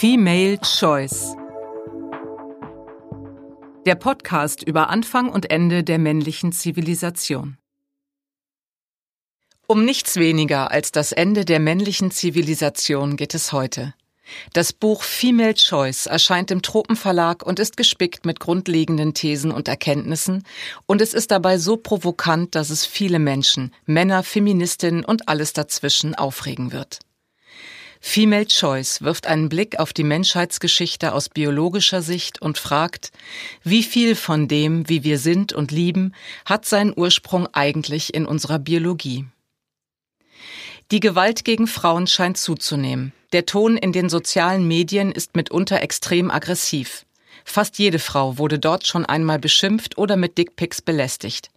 [0.00, 1.36] Female Choice.
[3.84, 7.58] Der Podcast über Anfang und Ende der männlichen Zivilisation.
[9.66, 13.92] Um nichts weniger als das Ende der männlichen Zivilisation geht es heute.
[14.54, 20.44] Das Buch Female Choice erscheint im Tropenverlag und ist gespickt mit grundlegenden Thesen und Erkenntnissen
[20.86, 26.14] und es ist dabei so provokant, dass es viele Menschen, Männer, Feministinnen und alles dazwischen
[26.14, 27.00] aufregen wird.
[28.00, 33.12] Female Choice wirft einen Blick auf die Menschheitsgeschichte aus biologischer Sicht und fragt,
[33.62, 36.14] wie viel von dem, wie wir sind und lieben,
[36.46, 39.26] hat seinen Ursprung eigentlich in unserer Biologie.
[40.90, 43.12] Die Gewalt gegen Frauen scheint zuzunehmen.
[43.32, 47.06] Der Ton in den sozialen Medien ist mitunter extrem aggressiv.
[47.44, 51.50] Fast jede Frau wurde dort schon einmal beschimpft oder mit Dickpics belästigt.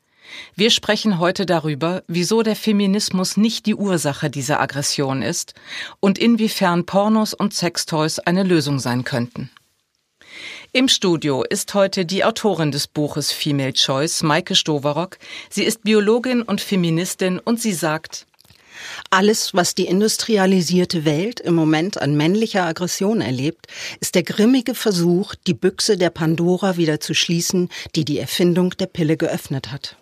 [0.56, 5.54] Wir sprechen heute darüber, wieso der Feminismus nicht die Ursache dieser Aggression ist
[6.00, 9.50] und inwiefern Pornos und Sextoys eine Lösung sein könnten.
[10.72, 15.20] Im Studio ist heute die Autorin des Buches Female Choice, Maike Stoverock.
[15.50, 18.26] Sie ist Biologin und Feministin und sie sagt,
[19.10, 23.68] alles, was die industrialisierte Welt im Moment an männlicher Aggression erlebt,
[24.00, 28.88] ist der grimmige Versuch, die Büchse der Pandora wieder zu schließen, die die Erfindung der
[28.88, 29.98] Pille geöffnet hat.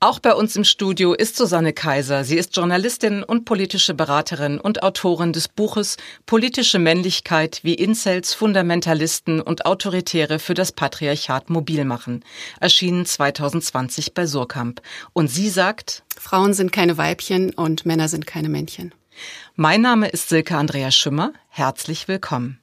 [0.00, 2.22] Auch bei uns im Studio ist Susanne Kaiser.
[2.22, 9.40] Sie ist Journalistin und politische Beraterin und Autorin des Buches Politische Männlichkeit, wie Incels, Fundamentalisten
[9.40, 12.24] und Autoritäre für das Patriarchat mobil machen,
[12.60, 14.82] erschienen 2020 bei Surkamp.
[15.14, 18.94] Und sie sagt, Frauen sind keine Weibchen und Männer sind keine Männchen.
[19.56, 21.32] Mein Name ist Silke Andrea Schümmer.
[21.48, 22.60] Herzlich willkommen.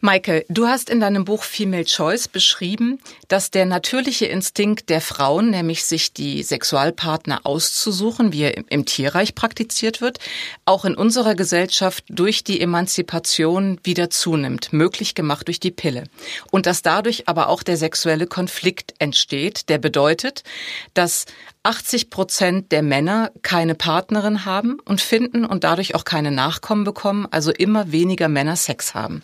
[0.00, 5.50] Maike, du hast in deinem Buch Female Choice beschrieben, dass der natürliche Instinkt der Frauen,
[5.50, 10.18] nämlich sich die Sexualpartner auszusuchen, wie er im Tierreich praktiziert wird,
[10.64, 16.04] auch in unserer Gesellschaft durch die Emanzipation wieder zunimmt, möglich gemacht durch die Pille.
[16.50, 20.42] Und dass dadurch aber auch der sexuelle Konflikt entsteht, der bedeutet,
[20.94, 21.24] dass
[21.66, 27.26] 80 Prozent der Männer keine Partnerin haben und finden und dadurch auch keine Nachkommen bekommen,
[27.32, 29.22] also immer weniger Männer Sex haben.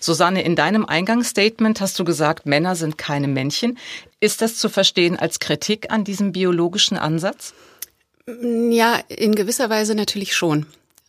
[0.00, 3.76] Susanne, in deinem Eingangsstatement hast du gesagt, Männer sind keine Männchen.
[4.18, 7.52] Ist das zu verstehen als Kritik an diesem biologischen Ansatz?
[8.26, 10.64] Ja, in gewisser Weise natürlich schon.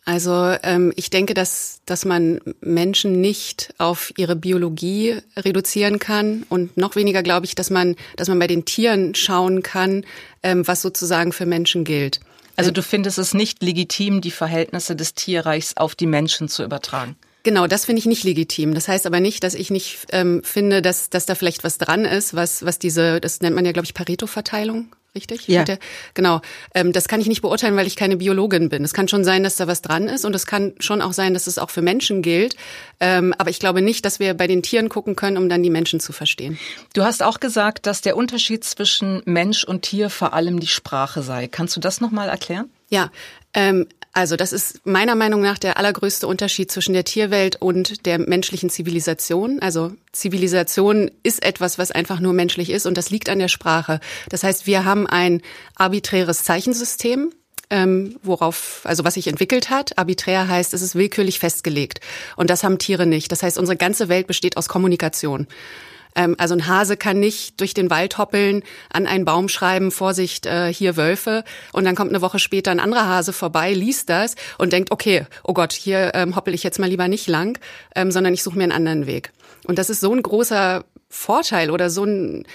[0.06, 6.78] Also ähm, ich denke, dass, dass man Menschen nicht auf ihre Biologie reduzieren kann und
[6.78, 10.06] noch weniger glaube ich, dass man, dass man bei den Tieren schauen kann,
[10.44, 12.20] ähm, was sozusagen für Menschen gilt.
[12.56, 17.16] Also du findest es nicht legitim, die Verhältnisse des Tierreichs auf die Menschen zu übertragen?
[17.44, 18.74] Genau, das finde ich nicht legitim.
[18.74, 22.06] Das heißt aber nicht, dass ich nicht ähm, finde, dass, dass da vielleicht was dran
[22.06, 25.48] ist, was, was diese, das nennt man ja, glaube ich, Pareto-Verteilung, richtig?
[25.48, 25.64] Ja.
[25.64, 25.80] Der,
[26.14, 26.42] genau.
[26.74, 28.84] Ähm, das kann ich nicht beurteilen, weil ich keine Biologin bin.
[28.84, 31.34] Es kann schon sein, dass da was dran ist und es kann schon auch sein,
[31.34, 32.56] dass es auch für Menschen gilt.
[33.00, 35.70] Ähm, aber ich glaube nicht, dass wir bei den Tieren gucken können, um dann die
[35.70, 36.60] Menschen zu verstehen.
[36.94, 41.22] Du hast auch gesagt, dass der Unterschied zwischen Mensch und Tier vor allem die Sprache
[41.22, 41.48] sei.
[41.48, 42.70] Kannst du das nochmal erklären?
[42.90, 43.10] Ja,
[43.56, 48.18] ähm, also das ist meiner Meinung nach der allergrößte Unterschied zwischen der Tierwelt und der
[48.18, 49.60] menschlichen Zivilisation.
[49.60, 54.00] Also Zivilisation ist etwas, was einfach nur menschlich ist und das liegt an der Sprache.
[54.30, 55.42] Das heißt, wir haben ein
[55.76, 57.34] arbiträres Zeichensystem,
[57.70, 59.98] ähm, worauf, also was sich entwickelt hat.
[59.98, 62.00] Arbiträr heißt, es ist willkürlich festgelegt.
[62.38, 63.34] Und das haben Tiere nicht.
[63.34, 65.46] Das heißt, unsere ganze Welt besteht aus Kommunikation.
[66.16, 70.46] Ähm, also ein Hase kann nicht durch den Wald hoppeln, an einen Baum schreiben, Vorsicht,
[70.46, 71.44] äh, hier Wölfe.
[71.74, 75.26] Und dann kommt eine Woche später ein anderer Hase vorbei, liest das und denkt, okay,
[75.44, 77.60] oh Gott, hier ähm, hoppel ich jetzt mal lieber nicht lang,
[77.96, 79.32] ähm, sondern ich suche mir einen anderen Weg.
[79.66, 82.46] Und das ist so ein großer Vorteil oder so ein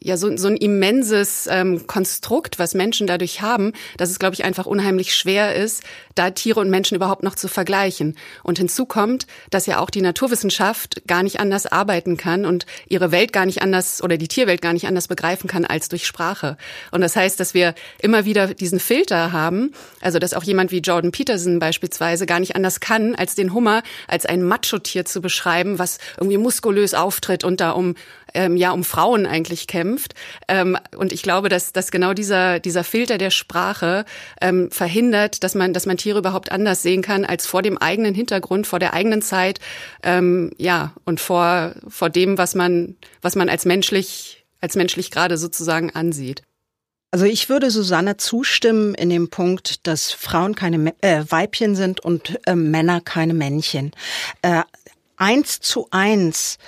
[0.00, 4.44] ja so, so ein immenses ähm, Konstrukt, was Menschen dadurch haben, dass es, glaube ich,
[4.44, 5.82] einfach unheimlich schwer ist,
[6.14, 8.16] da Tiere und Menschen überhaupt noch zu vergleichen.
[8.42, 13.12] Und hinzu kommt, dass ja auch die Naturwissenschaft gar nicht anders arbeiten kann und ihre
[13.12, 16.56] Welt gar nicht anders oder die Tierwelt gar nicht anders begreifen kann als durch Sprache.
[16.90, 20.80] Und das heißt, dass wir immer wieder diesen Filter haben, also dass auch jemand wie
[20.80, 25.78] Jordan Peterson beispielsweise gar nicht anders kann, als den Hummer als ein Macho-Tier zu beschreiben,
[25.78, 27.94] was irgendwie muskulös auftritt und da um
[28.34, 30.14] ähm, ja um Frauen eigentlich kämpft.
[30.48, 34.04] Ähm, und ich glaube, dass, dass genau dieser, dieser Filter der Sprache
[34.40, 38.14] ähm, verhindert, dass man, dass man Tiere überhaupt anders sehen kann als vor dem eigenen
[38.14, 39.60] Hintergrund, vor der eigenen Zeit,
[40.02, 45.36] ähm, ja, und vor, vor dem, was man, was man als menschlich, als menschlich gerade
[45.36, 46.42] sozusagen ansieht.
[47.14, 52.40] Also ich würde Susanne zustimmen in dem Punkt, dass Frauen keine äh, Weibchen sind und
[52.44, 53.92] äh, Männer keine Männchen.
[54.42, 54.62] Äh,
[55.16, 56.58] eins zu eins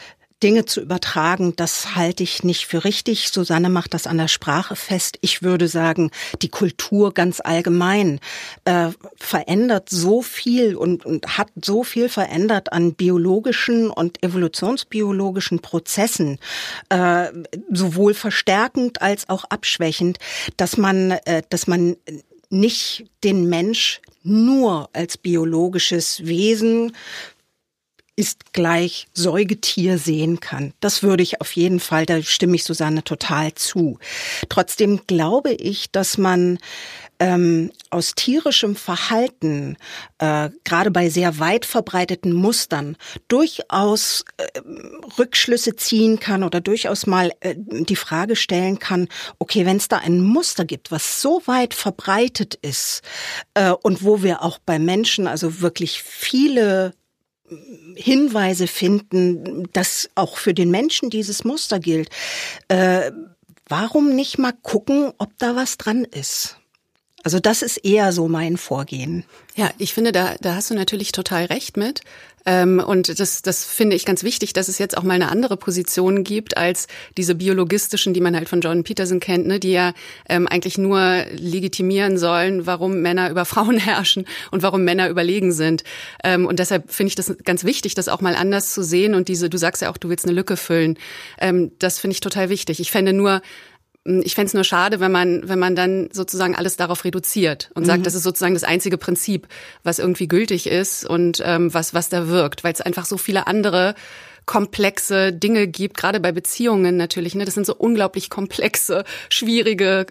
[0.46, 3.31] Dinge zu übertragen, das halte ich nicht für richtig.
[3.31, 5.19] Susanne macht das an der Sprache fest.
[5.20, 8.20] Ich würde sagen, die Kultur ganz allgemein
[8.64, 16.38] äh, verändert so viel und, und hat so viel verändert an biologischen und evolutionsbiologischen Prozessen,
[16.90, 17.26] äh,
[17.72, 20.19] sowohl verstärkend als auch abschwächend,
[20.56, 21.96] dass man, äh, dass man
[22.50, 26.93] nicht den Mensch nur als biologisches Wesen
[28.16, 30.72] ist gleich Säugetier sehen kann.
[30.80, 33.98] Das würde ich auf jeden Fall, da stimme ich Susanne total zu.
[34.48, 36.58] Trotzdem glaube ich, dass man
[37.18, 39.76] ähm, aus tierischem Verhalten,
[40.18, 42.96] äh, gerade bei sehr weit verbreiteten Mustern,
[43.28, 44.60] durchaus äh,
[45.19, 49.08] Rückschlüsse ziehen kann oder durchaus mal äh, die Frage stellen kann,
[49.38, 53.02] okay, wenn es da ein Muster gibt, was so weit verbreitet ist
[53.54, 56.94] äh, und wo wir auch bei Menschen also wirklich viele
[57.94, 62.10] Hinweise finden, dass auch für den Menschen dieses Muster gilt.
[62.69, 63.12] Äh,
[63.69, 66.58] warum nicht mal gucken, ob da was dran ist?
[67.22, 69.25] Also das ist eher so mein Vorgehen.
[69.56, 72.02] Ja, ich finde, da, da hast du natürlich total recht mit.
[72.46, 75.56] Ähm, und das, das finde ich ganz wichtig, dass es jetzt auch mal eine andere
[75.56, 79.93] Position gibt als diese biologistischen, die man halt von John Peterson kennt, ne, die ja
[80.28, 85.82] ähm, eigentlich nur legitimieren sollen, warum Männer über Frauen herrschen und warum Männer überlegen sind.
[86.22, 89.28] Ähm, und deshalb finde ich das ganz wichtig, das auch mal anders zu sehen und
[89.28, 90.98] diese, du sagst ja auch, du willst eine Lücke füllen.
[91.40, 92.81] Ähm, das finde ich total wichtig.
[92.81, 93.43] Ich fände nur,
[94.06, 97.85] ich fände es nur schade, wenn man, wenn man dann sozusagen alles darauf reduziert und
[97.85, 98.05] sagt, mhm.
[98.05, 99.49] das ist sozusagen das einzige Prinzip,
[99.82, 103.47] was irgendwie gültig ist und ähm, was, was da wirkt, weil es einfach so viele
[103.47, 103.94] andere
[104.44, 107.35] komplexe Dinge gibt, gerade bei Beziehungen natürlich.
[107.35, 107.44] Ne?
[107.44, 110.06] Das sind so unglaublich komplexe, schwierige,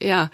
[0.00, 0.30] ja.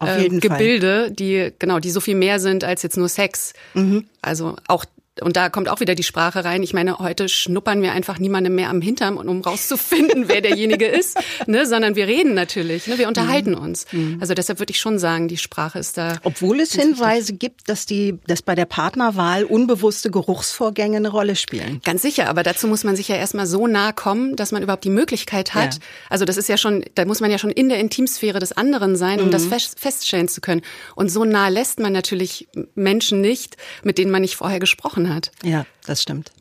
[0.00, 1.10] Äh, Gebilde, Fall.
[1.12, 3.52] die genau, die so viel mehr sind als jetzt nur Sex.
[3.74, 4.06] Mhm.
[4.20, 4.84] Also auch
[5.20, 6.62] und da kommt auch wieder die Sprache rein.
[6.62, 11.18] Ich meine, heute schnuppern wir einfach niemandem mehr am Hintern, um rauszufinden, wer derjenige ist,
[11.46, 13.58] ne, sondern wir reden natürlich, ne, wir unterhalten mhm.
[13.58, 13.86] uns.
[13.92, 14.18] Mhm.
[14.20, 16.18] Also deshalb würde ich schon sagen, die Sprache ist da.
[16.24, 17.40] Obwohl es Hinweise wichtig.
[17.40, 21.80] gibt, dass die, dass bei der Partnerwahl unbewusste Geruchsvorgänge eine Rolle spielen.
[21.84, 24.84] Ganz sicher, aber dazu muss man sich ja erstmal so nah kommen, dass man überhaupt
[24.84, 25.74] die Möglichkeit hat.
[25.74, 25.80] Ja.
[26.08, 28.96] Also das ist ja schon, da muss man ja schon in der Intimsphäre des anderen
[28.96, 29.30] sein, um mhm.
[29.30, 30.62] das fest, feststellen zu können.
[30.96, 35.14] Und so nah lässt man natürlich Menschen nicht, mit denen man nicht vorher gesprochen gesprochen
[35.14, 35.30] hat.
[35.42, 36.32] Ja, das stimmt.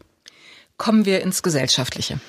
[0.77, 2.19] Kommen wir ins Gesellschaftliche.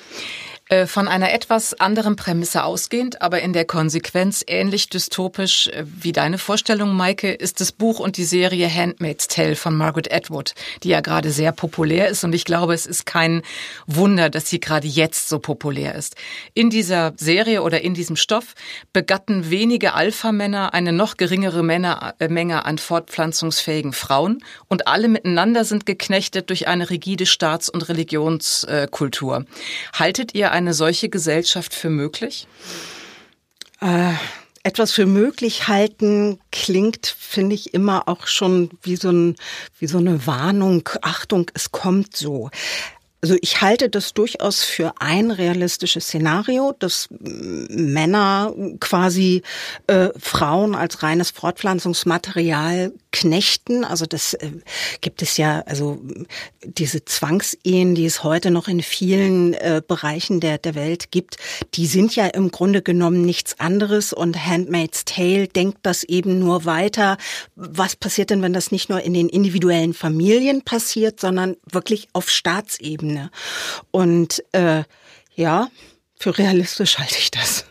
[0.69, 6.13] Äh, von einer etwas anderen Prämisse ausgehend, aber in der Konsequenz ähnlich dystopisch äh, wie
[6.13, 10.55] deine Vorstellung, Maike, ist das Buch und die Serie Handmaid's Tale von Margaret Atwood,
[10.85, 13.43] die ja gerade sehr populär ist und ich glaube, es ist kein
[13.89, 16.15] Wunder, dass sie gerade jetzt so populär ist.
[16.55, 18.55] In dieser Serie oder in diesem Stoff
[18.93, 25.65] begatten wenige Alpha-Männer eine noch geringere Männer, äh, Menge an fortpflanzungsfähigen Frauen und alle miteinander
[25.65, 29.45] sind geknechtet durch eine rigide Staats- und Religionskultur.
[29.93, 32.47] Haltet ihr eine solche Gesellschaft für möglich?
[33.81, 34.13] Äh,
[34.63, 39.37] etwas für möglich halten klingt, finde ich, immer auch schon wie so, ein,
[39.79, 40.89] wie so eine Warnung.
[41.03, 42.51] Achtung, es kommt so.
[43.25, 49.43] Also ich halte das durchaus für ein realistisches Szenario, dass Männer quasi
[49.87, 53.85] äh, Frauen als reines Fortpflanzungsmaterial knechten.
[53.85, 54.51] Also das äh,
[55.03, 56.01] gibt es ja, also
[56.65, 61.37] diese Zwangsehen, die es heute noch in vielen äh, Bereichen der, der Welt gibt,
[61.75, 66.65] die sind ja im Grunde genommen nichts anderes und Handmaid's Tale denkt das eben nur
[66.65, 67.19] weiter.
[67.55, 72.29] Was passiert denn, wenn das nicht nur in den individuellen Familien passiert, sondern wirklich auf
[72.29, 73.12] Staatsebene?
[73.91, 74.85] Und äh,
[75.35, 75.69] ja,
[76.17, 77.65] für realistisch halte ich das.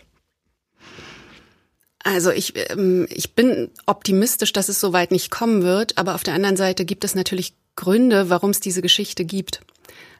[2.03, 6.23] Also ich, ähm, ich bin optimistisch, dass es so weit nicht kommen wird, aber auf
[6.23, 9.61] der anderen Seite gibt es natürlich Gründe, warum es diese Geschichte gibt.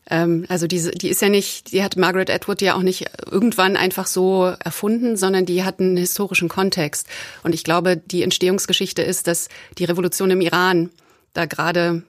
[0.09, 3.75] Ähm, also diese, die ist ja nicht, die hat Margaret Atwood ja auch nicht irgendwann
[3.75, 7.07] einfach so erfunden, sondern die hat einen historischen Kontext.
[7.43, 10.89] Und ich glaube, die Entstehungsgeschichte ist, dass die Revolution im Iran
[11.33, 12.03] da gerade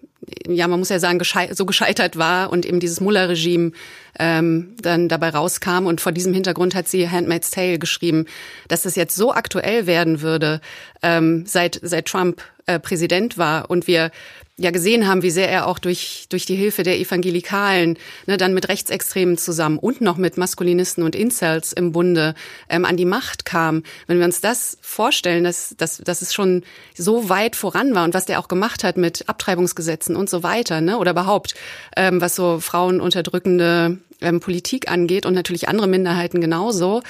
[0.47, 3.73] ja, man muss ja sagen, gescheit, so gescheitert war und eben dieses Muller-Regime
[4.19, 5.87] ähm, dann dabei rauskam.
[5.87, 8.27] Und vor diesem Hintergrund hat sie Handmaid's Tale geschrieben,
[8.69, 10.61] dass es jetzt so aktuell werden würde,
[11.03, 14.11] ähm, seit, seit Trump äh, Präsident war und wir
[14.59, 18.55] ja gesehen haben, wie sehr er auch durch, durch die Hilfe der Evangelikalen, ne, dann
[18.55, 22.35] mit Rechtsextremen zusammen und noch mit Maskulinisten und Incels im Bunde
[22.69, 23.83] ähm, an die Macht kam.
[24.07, 26.65] Wenn wir uns das vorstellen, dass, dass, dass es schon
[26.95, 30.81] so weit voran war und was der auch gemacht hat mit Abtreibungsgesetzen und so weiter,
[30.81, 31.55] ne, oder überhaupt,
[31.97, 37.03] ähm, was so frauenunterdrückende ähm, Politik angeht und natürlich andere Minderheiten genauso,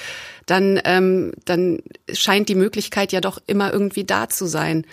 [0.45, 1.79] dann, ähm, dann
[2.11, 4.85] scheint die Möglichkeit ja doch immer irgendwie da zu sein.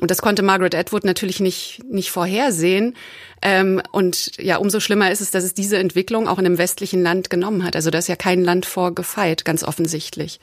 [0.00, 2.96] Und das konnte Margaret Atwood natürlich nicht, nicht vorhersehen.
[3.42, 7.02] Ähm, und ja, umso schlimmer ist es, dass es diese Entwicklung auch in einem westlichen
[7.02, 7.76] Land genommen hat.
[7.76, 10.40] Also da ist ja kein Land vorgefeit, ganz offensichtlich.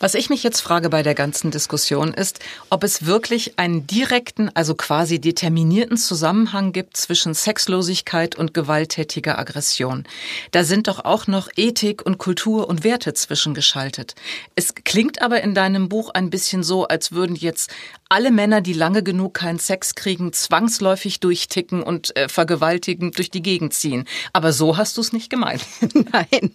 [0.00, 2.38] Was ich mich jetzt frage bei der ganzen Diskussion ist,
[2.70, 10.04] ob es wirklich einen direkten, also quasi determinierten Zusammenhang gibt zwischen Sexlosigkeit und gewalttätiger Aggression.
[10.52, 14.14] Da sind doch auch noch Ethik und Kultur und Werte zwischengeschaltet.
[14.54, 17.70] Es klingt aber in deinem Buch ein bisschen so, als würden jetzt
[18.08, 23.42] alle Männer, die lange genug keinen Sex kriegen, zwangsläufig durchticken und äh, vergewaltigen durch die
[23.42, 24.06] Gegend ziehen.
[24.32, 25.64] Aber so hast du es nicht gemeint.
[26.12, 26.52] Nein,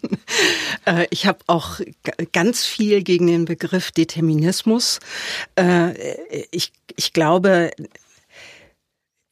[0.85, 1.79] äh, ich habe auch
[2.31, 4.99] ganz viel gegen den Begriff Determinismus.
[5.55, 7.71] Äh, ich, ich glaube,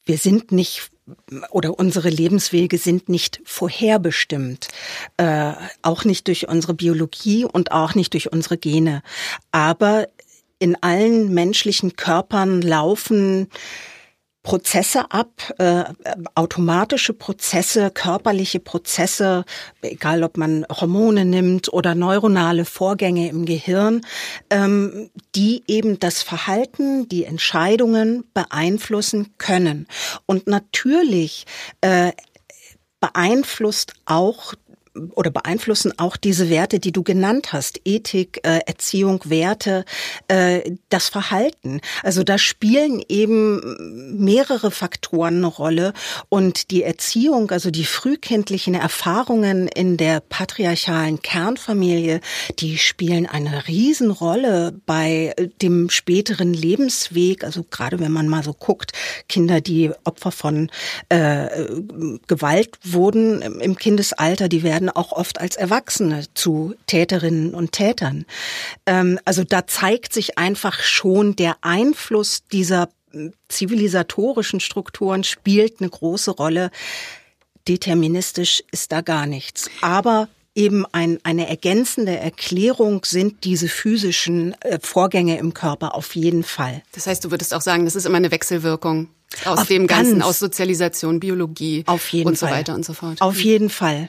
[0.04, 0.90] wir sind nicht
[1.50, 4.68] oder unsere Lebenswege sind nicht vorherbestimmt,
[5.16, 5.52] äh,
[5.82, 9.02] auch nicht durch unsere Biologie und auch nicht durch unsere Gene.
[9.50, 10.06] Aber
[10.62, 13.48] in allen menschlichen Körpern laufen
[14.44, 15.84] Prozesse ab, äh,
[16.36, 19.44] automatische Prozesse, körperliche Prozesse,
[19.82, 24.02] egal ob man Hormone nimmt oder neuronale Vorgänge im Gehirn,
[24.50, 29.88] ähm, die eben das Verhalten, die Entscheidungen beeinflussen können.
[30.26, 31.44] Und natürlich
[31.80, 32.12] äh,
[33.00, 34.54] beeinflusst auch
[35.14, 39.84] oder beeinflussen auch diese Werte, die du genannt hast, Ethik, äh, Erziehung, Werte,
[40.28, 41.80] äh, das Verhalten.
[42.02, 45.92] Also da spielen eben mehrere Faktoren eine Rolle
[46.28, 52.20] und die Erziehung, also die frühkindlichen Erfahrungen in der patriarchalen Kernfamilie,
[52.58, 57.44] die spielen eine Riesenrolle bei dem späteren Lebensweg.
[57.44, 58.92] Also gerade wenn man mal so guckt,
[59.28, 60.70] Kinder, die Opfer von
[61.08, 61.66] äh,
[62.26, 68.26] Gewalt wurden im Kindesalter, die werden werden auch oft als Erwachsene zu Täterinnen und Tätern.
[68.86, 75.88] Ähm, also da zeigt sich einfach schon der Einfluss dieser hm, zivilisatorischen Strukturen spielt eine
[75.88, 76.70] große Rolle.
[77.68, 79.70] Deterministisch ist da gar nichts.
[79.82, 86.42] Aber eben ein, eine ergänzende Erklärung sind diese physischen äh, Vorgänge im Körper auf jeden
[86.42, 86.82] Fall.
[86.92, 89.08] Das heißt, du würdest auch sagen, das ist immer eine Wechselwirkung
[89.44, 92.48] aus auf dem Ganzen, aus Sozialisation, Biologie auf jeden und Fall.
[92.48, 93.20] so weiter und so fort.
[93.22, 94.08] Auf jeden Fall.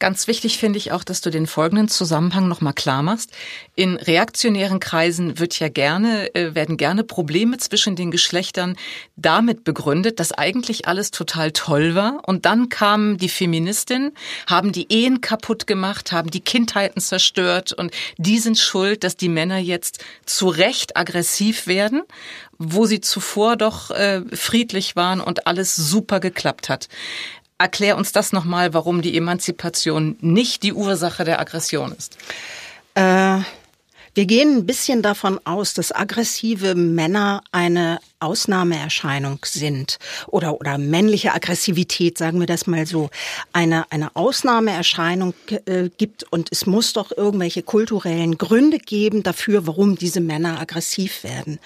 [0.00, 3.32] Ganz wichtig finde ich auch, dass du den folgenden Zusammenhang nochmal klar machst.
[3.74, 8.76] In reaktionären Kreisen wird ja gerne, äh, werden gerne Probleme zwischen den Geschlechtern
[9.16, 12.22] damit begründet, dass eigentlich alles total toll war.
[12.26, 14.12] Und dann kamen die Feministinnen,
[14.46, 19.28] haben die Ehen kaputt gemacht, haben die Kindheiten zerstört und die sind schuld, dass die
[19.28, 22.04] Männer jetzt zu Recht aggressiv werden,
[22.56, 26.88] wo sie zuvor doch äh, friedlich waren und alles super geklappt hat.
[27.60, 32.16] Erklär uns das nochmal, warum die Emanzipation nicht die Ursache der Aggression ist.
[32.94, 33.40] Äh,
[34.14, 39.98] wir gehen ein bisschen davon aus, dass aggressive Männer eine Ausnahmeerscheinung sind
[40.28, 43.10] oder, oder männliche Aggressivität, sagen wir das mal so,
[43.52, 45.34] eine, eine Ausnahmeerscheinung
[45.66, 51.24] äh, gibt und es muss doch irgendwelche kulturellen Gründe geben dafür, warum diese Männer aggressiv
[51.24, 51.58] werden.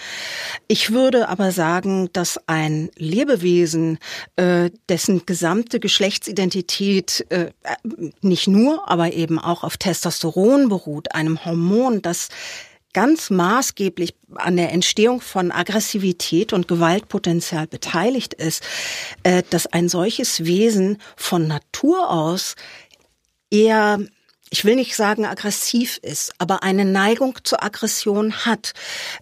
[0.68, 3.98] Ich würde aber sagen, dass ein Lebewesen,
[4.36, 7.50] äh, dessen gesamte Geschlechtsidentität äh,
[8.20, 12.28] nicht nur, aber eben auch auf Testosteron beruht, einem Hormon, das
[12.94, 18.62] ganz maßgeblich an der Entstehung von Aggressivität und Gewaltpotenzial beteiligt ist,
[19.22, 22.56] äh, dass ein solches Wesen von Natur aus
[23.50, 24.00] eher
[24.50, 28.72] ich will nicht sagen aggressiv ist, aber eine Neigung zur Aggression hat.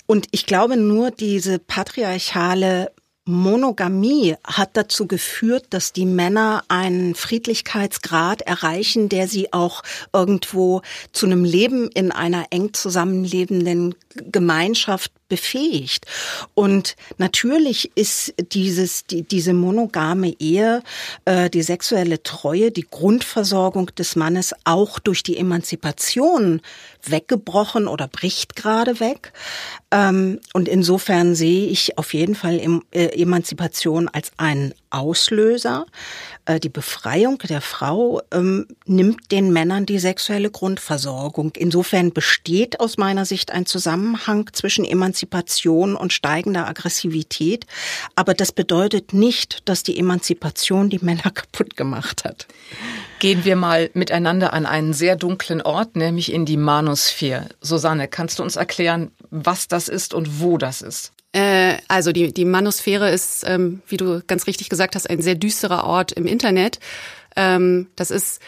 [0.04, 2.92] Und ich glaube nur diese patriarchale
[3.24, 11.26] Monogamie hat dazu geführt, dass die Männer einen Friedlichkeitsgrad erreichen, der sie auch irgendwo zu
[11.26, 16.04] einem Leben in einer eng zusammenlebenden Gemeinschaft befähigt.
[16.52, 20.82] Und natürlich ist dieses, die, diese monogame Ehe,
[21.24, 26.60] äh, die sexuelle Treue, die Grundversorgung des Mannes auch durch die Emanzipation
[27.02, 29.32] weggebrochen oder bricht gerade weg.
[29.90, 32.60] Ähm, und insofern sehe ich auf jeden Fall
[32.90, 35.86] äh, Emanzipation als einen Auslöser.
[36.44, 41.52] Äh, die Befreiung der Frau ähm, nimmt den Männern die sexuelle Grundversorgung.
[41.56, 47.66] Insofern besteht aus meiner Sicht ein Zusammenhang zwischen Emanzipation und steigender Aggressivität.
[48.16, 52.46] Aber das bedeutet nicht, dass die Emanzipation die Männer kaputt gemacht hat.
[53.18, 57.50] Gehen wir mal miteinander an einen sehr dunklen Ort, nämlich in die Manosphäre.
[57.60, 61.12] Susanne, kannst du uns erklären, was das ist und wo das ist?
[61.32, 65.34] Äh, also die, die Manosphäre ist, ähm, wie du ganz richtig gesagt hast, ein sehr
[65.34, 66.78] düsterer Ort im Internet.
[67.36, 68.40] Ähm, das ist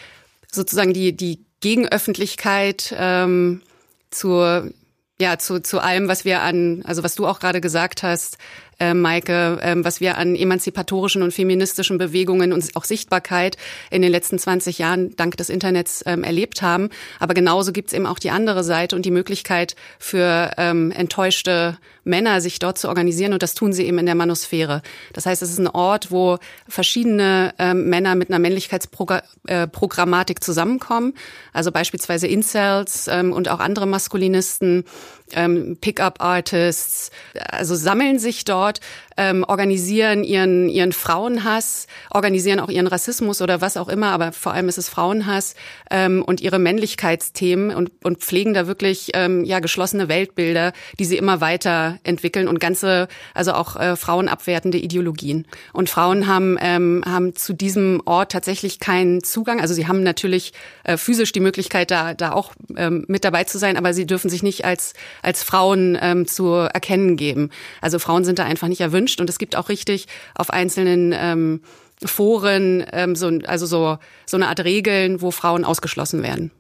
[0.51, 3.63] sozusagen die, die Gegenöffentlichkeit ähm,
[4.11, 4.71] zur,
[5.19, 8.37] ja, zu, zu allem, was wir an, also was du auch gerade gesagt hast,
[8.81, 13.57] äh, Maike, äh, was wir an emanzipatorischen und feministischen Bewegungen und auch Sichtbarkeit
[13.91, 16.89] in den letzten 20 Jahren dank des Internets ähm, erlebt haben.
[17.21, 22.41] Aber genauso gibt's eben auch die andere Seite und die Möglichkeit für ähm, enttäuschte Männer,
[22.41, 23.33] sich dort zu organisieren.
[23.33, 24.83] Und das tun sie eben in der Manosphäre.
[25.13, 26.39] Das heißt, es ist ein Ort, wo
[26.69, 31.15] verschiedene ähm, Männer mit einer Männlichkeitsprogrammatik zusammenkommen.
[31.53, 34.85] Also beispielsweise Incels ähm, und auch andere Maskulinisten
[35.33, 38.81] ähm, Pickup-Artists, also sammeln sich dort,
[39.17, 44.53] ähm, organisieren ihren, ihren Frauenhass, organisieren auch ihren Rassismus oder was auch immer, aber vor
[44.53, 45.55] allem ist es Frauenhass
[45.91, 51.17] ähm, und ihre Männlichkeitsthemen und, und pflegen da wirklich ähm, ja geschlossene Weltbilder, die sie
[51.17, 55.47] immer weiter entwickeln und ganze, also auch äh, frauenabwertende Ideologien.
[55.73, 59.61] Und Frauen haben, ähm, haben zu diesem Ort tatsächlich keinen Zugang.
[59.61, 60.53] Also sie haben natürlich
[60.85, 64.31] äh, physisch die Möglichkeit, da, da auch ähm, mit dabei zu sein, aber sie dürfen
[64.31, 67.51] sich nicht als als Frauen ähm, zu erkennen geben.
[67.81, 71.63] Also Frauen sind da einfach nicht erwünscht und es gibt auch richtig auf einzelnen ähm,
[72.05, 76.51] Foren ähm, so, also so, so eine Art Regeln, wo Frauen ausgeschlossen werden.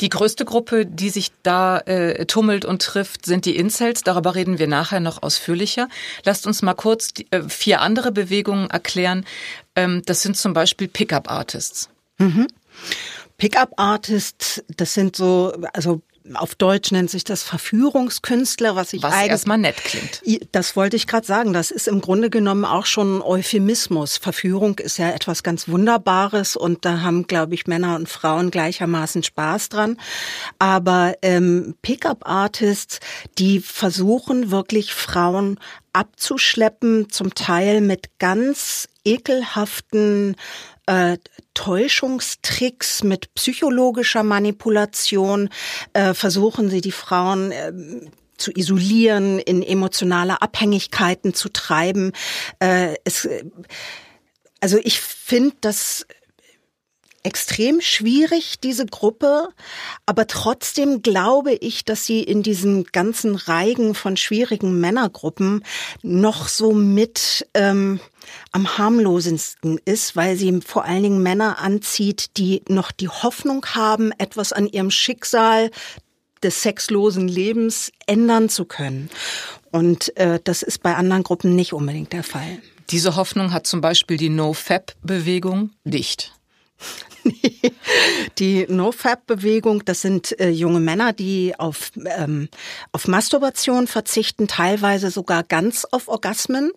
[0.00, 4.02] Die größte Gruppe, die sich da äh, tummelt und trifft, sind die Incels.
[4.02, 5.88] Darüber reden wir nachher noch ausführlicher.
[6.24, 9.24] Lasst uns mal kurz die, äh, vier andere Bewegungen erklären.
[9.76, 11.88] Ähm, das sind zum Beispiel Pickup-Artists.
[12.18, 12.48] Mhm.
[13.38, 16.00] Pickup-Artists, das sind so, also
[16.34, 20.22] auf Deutsch nennt sich das Verführungskünstler, was ich was eigentlich erstmal nett klingt.
[20.52, 21.52] Das wollte ich gerade sagen.
[21.52, 24.16] Das ist im Grunde genommen auch schon ein Euphemismus.
[24.16, 29.22] Verführung ist ja etwas ganz Wunderbares und da haben, glaube ich, Männer und Frauen gleichermaßen
[29.22, 29.98] Spaß dran.
[30.58, 33.00] Aber ähm, Pickup-Artists,
[33.38, 35.58] die versuchen wirklich Frauen
[35.92, 40.36] abzuschleppen, zum Teil mit ganz ekelhaften
[40.92, 41.18] äh,
[41.54, 45.48] Täuschungstricks, mit psychologischer Manipulation
[45.92, 47.72] äh, versuchen sie die Frauen äh,
[48.36, 52.12] zu isolieren, in emotionale Abhängigkeiten zu treiben.
[52.58, 53.28] Äh, es,
[54.60, 56.06] also ich finde das
[57.22, 59.48] extrem schwierig, diese Gruppe,
[60.06, 65.64] aber trotzdem glaube ich, dass sie in diesen ganzen Reigen von schwierigen Männergruppen
[66.02, 68.00] noch so mit ähm,
[68.50, 74.12] am harmlosesten ist, weil sie vor allen Dingen Männer anzieht, die noch die Hoffnung haben,
[74.18, 75.70] etwas an ihrem Schicksal
[76.42, 79.10] des sexlosen Lebens ändern zu können.
[79.70, 82.58] Und äh, das ist bei anderen Gruppen nicht unbedingt der Fall.
[82.90, 86.32] Diese Hoffnung hat zum Beispiel die No-Fab-Bewegung nicht.
[88.38, 92.48] Die No-Fab-Bewegung, das sind äh, junge Männer, die auf, ähm,
[92.92, 96.72] auf Masturbation verzichten, teilweise sogar ganz auf Orgasmen.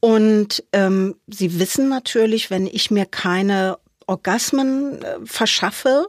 [0.00, 6.08] Und ähm, sie wissen natürlich, wenn ich mir keine Orgasmen äh, verschaffe,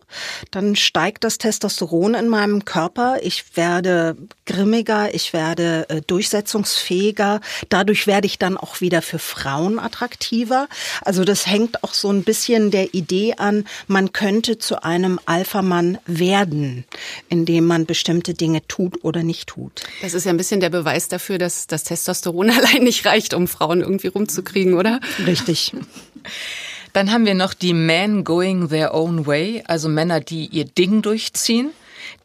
[0.51, 3.17] dann steigt das Testosteron in meinem Körper.
[3.21, 7.41] Ich werde grimmiger, ich werde äh, durchsetzungsfähiger.
[7.67, 10.67] Dadurch werde ich dann auch wieder für Frauen attraktiver.
[11.01, 15.97] Also das hängt auch so ein bisschen der Idee an, man könnte zu einem Alpha-Mann
[16.05, 16.85] werden,
[17.27, 19.83] indem man bestimmte Dinge tut oder nicht tut.
[20.01, 23.47] Das ist ja ein bisschen der Beweis dafür, dass das Testosteron allein nicht reicht, um
[23.47, 25.01] Frauen irgendwie rumzukriegen, oder?
[25.25, 25.73] Richtig.
[26.93, 31.01] Dann haben wir noch die Men going their own way, also Männer, die ihr Ding
[31.01, 31.71] durchziehen.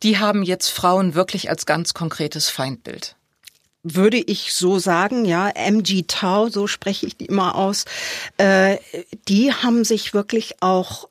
[0.02, 3.16] Die haben jetzt Frauen wirklich als ganz konkretes Feindbild.
[3.82, 7.84] Würde ich so sagen, ja, MG Tau, so spreche ich die immer aus,
[8.38, 8.78] äh,
[9.28, 11.08] die haben sich wirklich auch,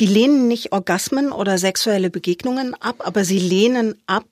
[0.00, 4.24] die lehnen nicht Orgasmen oder sexuelle Begegnungen ab, aber sie lehnen ab,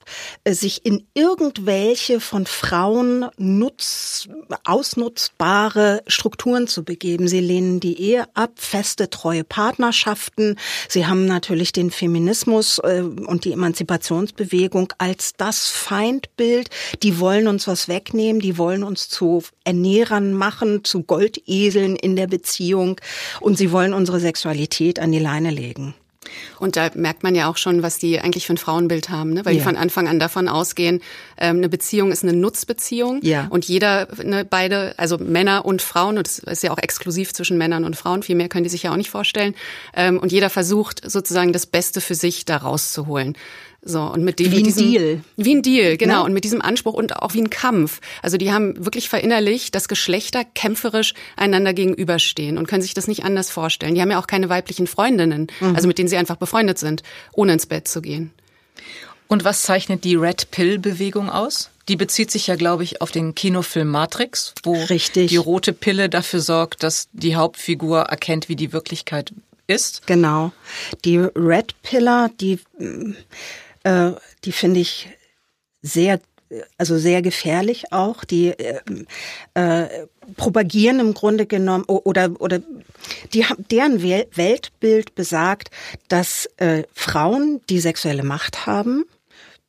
[0.45, 4.29] äh, sich in irgendwelche von Frauen nutz,
[4.65, 7.29] ausnutzbare Strukturen zu begeben.
[7.29, 10.57] Sie lehnen die Ehe ab, feste, treue Partnerschaften.
[10.89, 16.71] Sie haben natürlich den Feminismus äh, und die Emanzipationsbewegung als das Feindbild.
[17.03, 22.27] Die wollen uns was wegnehmen, die wollen uns zu Ernährern machen, zu Goldeseln in der
[22.27, 22.99] Beziehung
[23.41, 25.95] und sie wollen unsere Sexualität Sexualität an die Leine legen.
[26.59, 29.47] Und da merkt man ja auch schon, was die eigentlich für ein Frauenbild haben, ne?
[29.47, 29.61] weil ja.
[29.61, 31.01] die von Anfang an davon ausgehen,
[31.39, 33.47] ähm, eine Beziehung ist eine Nutzbeziehung ja.
[33.49, 37.57] und jeder, ne, beide, also Männer und Frauen, und das ist ja auch exklusiv zwischen
[37.57, 39.55] Männern und Frauen, viel mehr können die sich ja auch nicht vorstellen,
[39.95, 43.35] ähm, und jeder versucht sozusagen das Beste für sich da rauszuholen.
[43.83, 45.21] So, und mit dem, wie ein diesem, Deal.
[45.37, 46.15] Wie ein Deal, genau.
[46.15, 46.21] Ja.
[46.23, 48.01] Und mit diesem Anspruch und auch wie ein Kampf.
[48.23, 53.25] Also die haben wirklich verinnerlicht, dass Geschlechter kämpferisch einander gegenüberstehen und können sich das nicht
[53.25, 53.95] anders vorstellen.
[53.95, 55.77] Die haben ja auch keine weiblichen Freundinnen, mhm.
[55.77, 58.33] also mit denen sie einfach befreundet sind, ohne ins Bett zu gehen.
[59.29, 61.71] Und was zeichnet die Red Pill Bewegung aus?
[61.89, 65.29] Die bezieht sich ja, glaube ich, auf den Kinofilm Matrix, wo Richtig.
[65.29, 69.33] die rote Pille dafür sorgt, dass die Hauptfigur erkennt, wie die Wirklichkeit
[69.67, 70.07] ist.
[70.07, 70.53] Genau.
[71.05, 72.59] Die Red Pillar, die
[73.89, 74.13] äh,
[74.45, 75.09] die finde ich
[75.83, 76.21] sehr
[76.79, 78.25] also sehr gefährlich auch.
[78.25, 78.81] Die äh,
[79.55, 82.61] äh, propagieren im Grunde genommen oder oder
[83.33, 85.71] die deren Weltbild besagt,
[86.09, 89.05] dass äh, Frauen die sexuelle Macht haben.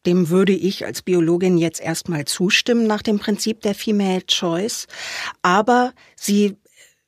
[0.06, 4.88] Dem würde ich als Biologin jetzt erstmal zustimmen nach dem Prinzip der Female Choice.
[5.42, 6.56] Aber sie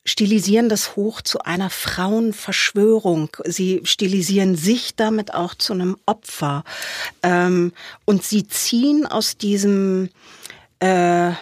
[0.04, 3.36] stilisieren das hoch zu einer Frauenverschwörung.
[3.44, 6.64] Sie stilisieren sich damit auch zu einem Opfer.
[7.22, 7.72] Ähm,
[8.04, 10.08] und sie ziehen aus diesem
[10.80, 11.32] äh,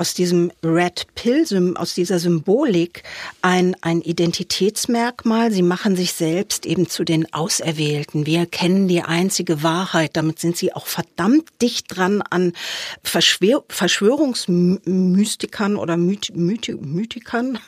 [0.00, 1.44] aus diesem Red Pill,
[1.76, 3.02] aus dieser Symbolik
[3.42, 5.52] ein, ein Identitätsmerkmal.
[5.52, 8.24] Sie machen sich selbst eben zu den Auserwählten.
[8.24, 10.16] Wir kennen die einzige Wahrheit.
[10.16, 12.54] Damit sind sie auch verdammt dicht dran an
[13.02, 17.58] Verschwör Verschwörungsmystikern oder Myth Myth Mythikern.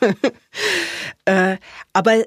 [1.26, 1.58] äh,
[1.92, 2.24] aber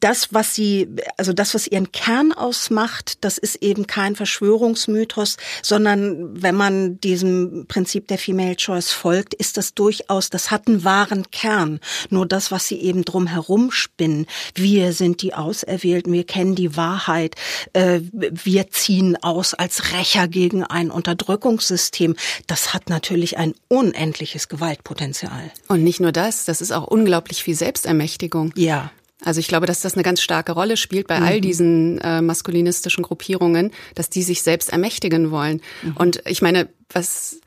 [0.00, 6.42] das, was sie, also das, was ihren Kern ausmacht, das ist eben kein Verschwörungsmythos, sondern
[6.42, 11.30] wenn man diesem Prinzip der Female Choice folgt, ist das durchaus, das hat einen wahren
[11.30, 11.80] Kern.
[12.10, 16.76] Nur das, was sie eben drum herum spinnen, wir sind die Auserwählten, wir kennen die
[16.76, 17.36] Wahrheit,
[17.72, 22.16] äh, wir ziehen aus als Rächer gegen ein Unterdrückungssystem,
[22.46, 25.50] das hat natürlich ein unendliches Gewaltpotenzial.
[25.68, 28.52] Und nicht nur das, das ist auch unglaublich viel Selbstermächtigung.
[28.56, 28.90] Ja.
[29.24, 31.26] Also ich glaube, dass das eine ganz starke Rolle spielt bei mhm.
[31.26, 35.60] all diesen äh, maskulinistischen Gruppierungen, dass die sich selbst ermächtigen wollen.
[35.82, 35.96] Mhm.
[35.96, 37.40] Und ich meine, was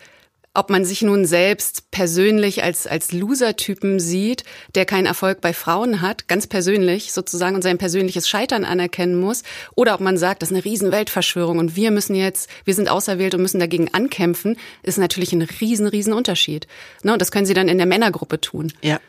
[0.55, 6.01] ob man sich nun selbst persönlich als, als Loser-Typen sieht, der keinen Erfolg bei Frauen
[6.01, 9.43] hat, ganz persönlich sozusagen und sein persönliches Scheitern anerkennen muss,
[9.75, 12.89] oder ob man sagt, das ist eine riesen Weltverschwörung und wir müssen jetzt, wir sind
[12.89, 16.67] auserwählt und müssen dagegen ankämpfen, ist natürlich ein riesen, riesen Unterschied.
[17.03, 17.13] Ne?
[17.13, 18.71] Und das können sie dann in der Männergruppe tun.
[18.81, 18.99] Ja.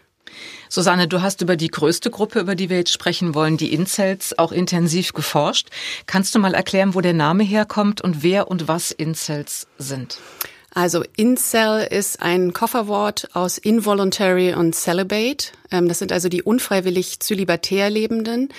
[0.69, 4.39] Susanne, du hast über die größte Gruppe, über die wir jetzt sprechen wollen, die Incels,
[4.39, 5.69] auch intensiv geforscht.
[6.07, 10.19] Kannst du mal erklären, wo der Name herkommt und wer und was Incels sind?
[10.77, 15.53] Also Incel ist ein Kofferwort aus involuntary und celibate.
[15.71, 18.51] Ähm, das sind also die unfreiwillig zölibatär Lebenden.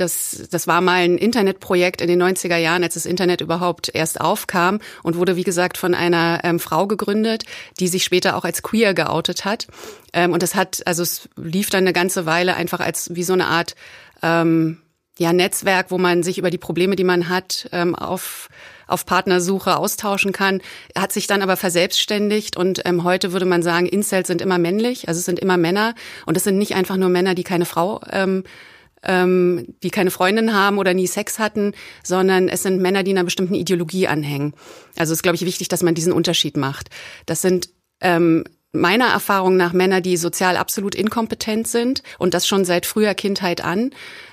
[0.00, 4.20] Das, das war mal ein Internetprojekt in den 90er Jahren, als das Internet überhaupt erst
[4.20, 7.44] aufkam und wurde, wie gesagt, von einer ähm, Frau gegründet,
[7.80, 9.66] die sich später auch als queer geoutet hat.
[10.12, 13.32] Ähm, und das hat, also es lief dann eine ganze Weile einfach als wie so
[13.32, 13.74] eine Art
[14.22, 14.78] ähm,
[15.18, 18.48] ja, Netzwerk, wo man sich über die Probleme, die man hat, ähm, auf
[18.88, 20.60] auf Partnersuche austauschen kann,
[20.96, 25.08] hat sich dann aber verselbstständigt und ähm, heute würde man sagen, Incels sind immer männlich,
[25.08, 25.94] also es sind immer Männer
[26.26, 28.44] und es sind nicht einfach nur Männer, die keine Frau ähm,
[29.02, 33.24] ähm, die keine Freundin haben oder nie Sex hatten, sondern es sind Männer, die einer
[33.24, 34.54] bestimmten Ideologie anhängen.
[34.96, 36.90] Also ist, glaube ich, wichtig, dass man diesen Unterschied macht.
[37.26, 42.64] Das sind ähm, meiner Erfahrung nach Männer, die sozial absolut inkompetent sind und das schon
[42.64, 43.90] seit früher Kindheit an.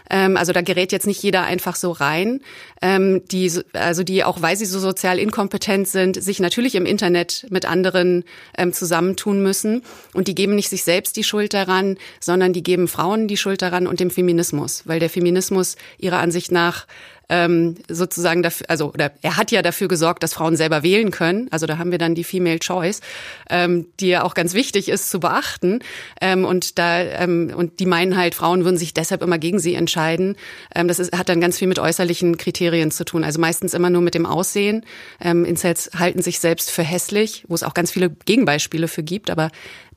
[0.09, 2.41] Ähm, also da gerät jetzt nicht jeder einfach so rein.
[2.81, 7.47] Ähm, die, also die auch, weil sie so sozial inkompetent sind, sich natürlich im Internet
[7.49, 8.23] mit anderen
[8.57, 9.83] ähm, zusammentun müssen.
[10.13, 13.61] Und die geben nicht sich selbst die Schuld daran, sondern die geben Frauen die Schuld
[13.61, 16.87] daran und dem Feminismus, weil der Feminismus ihrer Ansicht nach
[17.29, 21.47] ähm, sozusagen dafür, also oder er hat ja dafür gesorgt, dass Frauen selber wählen können.
[21.51, 23.01] Also da haben wir dann die Female Choice,
[23.49, 25.79] ähm, die ja auch ganz wichtig ist zu beachten.
[26.21, 29.75] Ähm, und da ähm, und die meinen halt, Frauen würden sich deshalb immer gegen sie
[29.75, 30.35] entscheiden.
[30.73, 33.23] Ähm, das ist, hat dann ganz viel mit äußerlichen Kriterien zu tun.
[33.23, 34.85] Also meistens immer nur mit dem Aussehen.
[35.19, 39.29] Ähm, Incels halten sich selbst für hässlich, wo es auch ganz viele Gegenbeispiele für gibt,
[39.29, 39.49] aber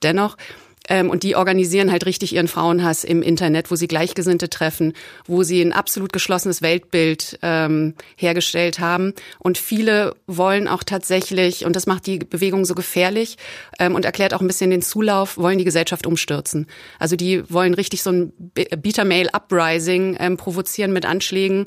[0.02, 0.36] dennoch.
[0.88, 4.94] Ähm, und die organisieren halt richtig ihren Frauenhass im Internet, wo sie Gleichgesinnte treffen,
[5.26, 9.14] wo sie ein absolut geschlossenes Weltbild ähm, hergestellt haben.
[9.38, 13.36] Und viele wollen auch tatsächlich, und das macht die Bewegung so gefährlich
[13.78, 16.66] ähm, und erklärt auch ein bisschen den Zulauf, wollen die Gesellschaft umstürzen.
[16.98, 21.66] Also die wollen richtig so ein Beta-Mail-Uprising ähm, provozieren mit Anschlägen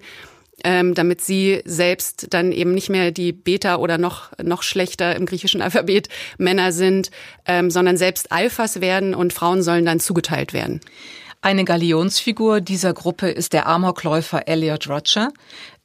[0.64, 5.26] ähm, damit sie selbst dann eben nicht mehr die Beta oder noch, noch schlechter im
[5.26, 7.12] griechischen Alphabet Männer sind,
[7.46, 10.82] ähm, sondern selbst Alphas werden und Frauen sollen dann zugeteilt werden.
[11.42, 15.30] Eine Galionsfigur dieser Gruppe ist der Amokläufer Elliot Roger.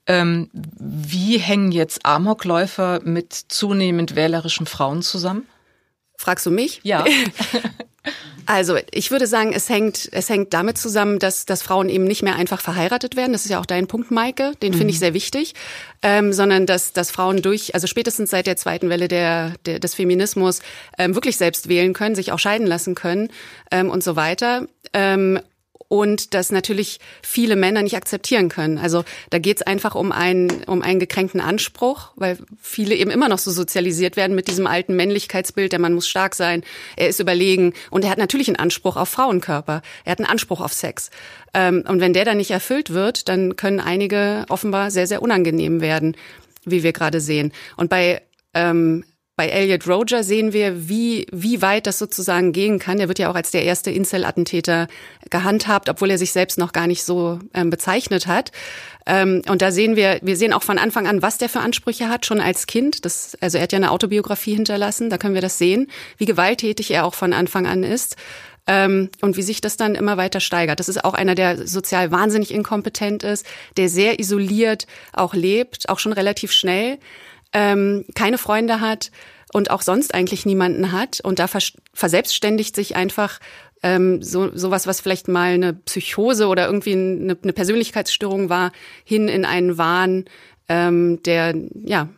[0.06, 5.46] Ähm, wie hängen jetzt Amokläufer mit zunehmend wählerischen Frauen zusammen?
[6.16, 6.80] Fragst du mich?
[6.82, 7.04] Ja.
[8.46, 12.22] Also ich würde sagen, es hängt, es hängt damit zusammen, dass, dass Frauen eben nicht
[12.22, 13.32] mehr einfach verheiratet werden.
[13.32, 14.52] Das ist ja auch dein Punkt, Maike.
[14.62, 14.78] Den mhm.
[14.78, 15.00] finde ich mhm.
[15.00, 15.54] sehr wichtig.
[16.02, 19.94] Ähm, sondern dass, dass Frauen durch, also spätestens seit der zweiten Welle der, der, des
[19.94, 20.60] Feminismus
[20.98, 23.30] ähm, wirklich selbst wählen können, sich auch scheiden lassen können
[23.72, 24.66] ähm, und so weiter.
[24.92, 25.40] Ähm,
[25.88, 28.78] und das natürlich viele Männer nicht akzeptieren können.
[28.78, 33.28] Also da geht es einfach um einen, um einen gekränkten Anspruch, weil viele eben immer
[33.28, 36.62] noch so sozialisiert werden mit diesem alten Männlichkeitsbild, der Mann muss stark sein,
[36.96, 40.60] er ist überlegen und er hat natürlich einen Anspruch auf Frauenkörper, er hat einen Anspruch
[40.60, 41.10] auf Sex.
[41.54, 45.80] Ähm, und wenn der dann nicht erfüllt wird, dann können einige offenbar sehr, sehr unangenehm
[45.80, 46.16] werden.
[46.66, 47.52] wie wir gerade sehen.
[47.76, 48.22] Und bei
[48.52, 49.04] ähm,
[49.36, 52.96] bei Elliot Roger sehen wir, wie, wie weit das sozusagen gehen kann.
[52.96, 54.88] Der wird ja auch als der erste Incel-Attentäter
[55.28, 58.50] gehandhabt, obwohl er sich selbst noch gar nicht so ähm, bezeichnet hat.
[59.04, 62.08] Ähm, und da sehen wir, wir sehen auch von Anfang an, was der für Ansprüche
[62.08, 63.04] hat, schon als Kind.
[63.04, 66.90] Das, also er hat ja eine Autobiografie hinterlassen, da können wir das sehen, wie gewalttätig
[66.90, 68.16] er auch von Anfang an ist.
[68.66, 70.80] Ähm, und wie sich das dann immer weiter steigert.
[70.80, 73.46] Das ist auch einer, der sozial wahnsinnig inkompetent ist,
[73.76, 76.98] der sehr isoliert auch lebt, auch schon relativ schnell
[77.52, 79.10] ähm, keine Freunde hat
[79.52, 83.38] und auch sonst eigentlich niemanden hat und da vers verselbstständigt sich einfach
[83.82, 88.72] ähm, so sowas, was vielleicht mal eine Psychose oder irgendwie eine, eine Persönlichkeitsstörung war,
[89.04, 90.24] hin in einen Wahn,
[90.68, 91.54] ähm, der
[91.84, 92.08] ja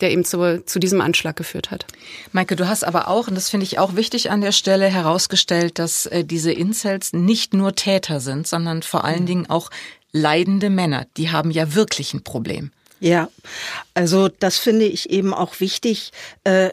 [0.00, 1.86] der eben zu, zu diesem Anschlag geführt hat.
[2.32, 5.78] Maike, du hast aber auch, und das finde ich auch wichtig an der Stelle, herausgestellt,
[5.78, 9.26] dass äh, diese Incels nicht nur Täter sind, sondern vor allen mhm.
[9.26, 9.70] Dingen auch
[10.12, 11.06] leidende Männer.
[11.16, 12.72] Die haben ja wirklich ein Problem.
[13.00, 13.28] Ja,
[13.92, 16.12] also das finde ich eben auch wichtig,
[16.44, 16.70] äh,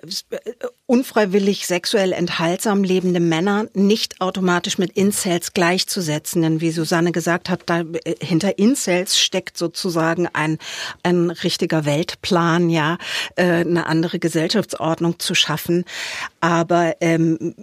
[0.85, 6.41] unfreiwillig sexuell enthaltsam lebende Männer nicht automatisch mit Incels gleichzusetzen.
[6.43, 10.57] Denn wie Susanne gesagt hat, da, äh, hinter Incels steckt sozusagen ein,
[11.03, 12.97] ein richtiger Weltplan, ja,
[13.35, 15.85] äh, eine andere Gesellschaftsordnung zu schaffen.
[16.39, 17.55] Aber ähm,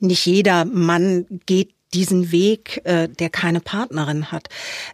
[0.00, 4.48] nicht jeder Mann geht diesen Weg, äh, der keine Partnerin hat.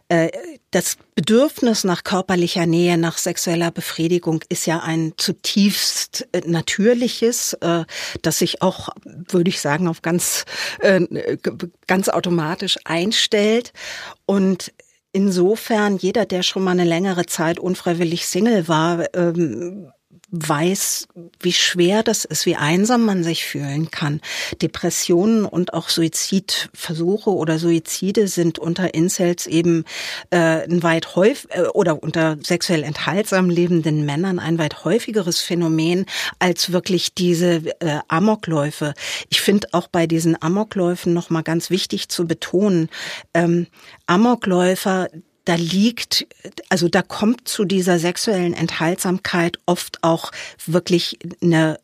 [0.09, 0.29] Äh,
[0.71, 7.85] das Bedürfnis nach körperlicher Nähe, nach sexueller Befriedigung ist ja ein zutiefst äh, natürliches, äh,
[8.21, 10.45] das sich auch, würde ich sagen, auf ganz,
[10.79, 11.37] äh,
[11.87, 13.73] ganz automatisch einstellt.
[14.25, 14.73] Und
[15.13, 19.91] Insofern, jeder, der schon mal eine längere Zeit unfreiwillig Single war, ähm,
[20.29, 21.07] weiß,
[21.39, 24.19] wie schwer das ist, wie einsam man sich fühlen kann.
[24.61, 29.85] Depressionen und auch Suizidversuche oder Suizide sind unter Incels eben
[30.29, 36.05] äh, ein weit häufig äh, oder unter sexuell enthaltsam lebenden Männern ein weit häufigeres Phänomen
[36.39, 38.93] als wirklich diese äh, Amokläufe.
[39.29, 42.89] Ich finde auch bei diesen Amokläufen noch mal ganz wichtig zu betonen:
[43.33, 43.67] ähm,
[44.07, 45.07] Amokläufer
[45.47, 46.27] da liegt,
[46.67, 50.33] also da kommt zu dieser sexuellen Enthaltsamkeit oft auch
[50.65, 51.79] wirklich eine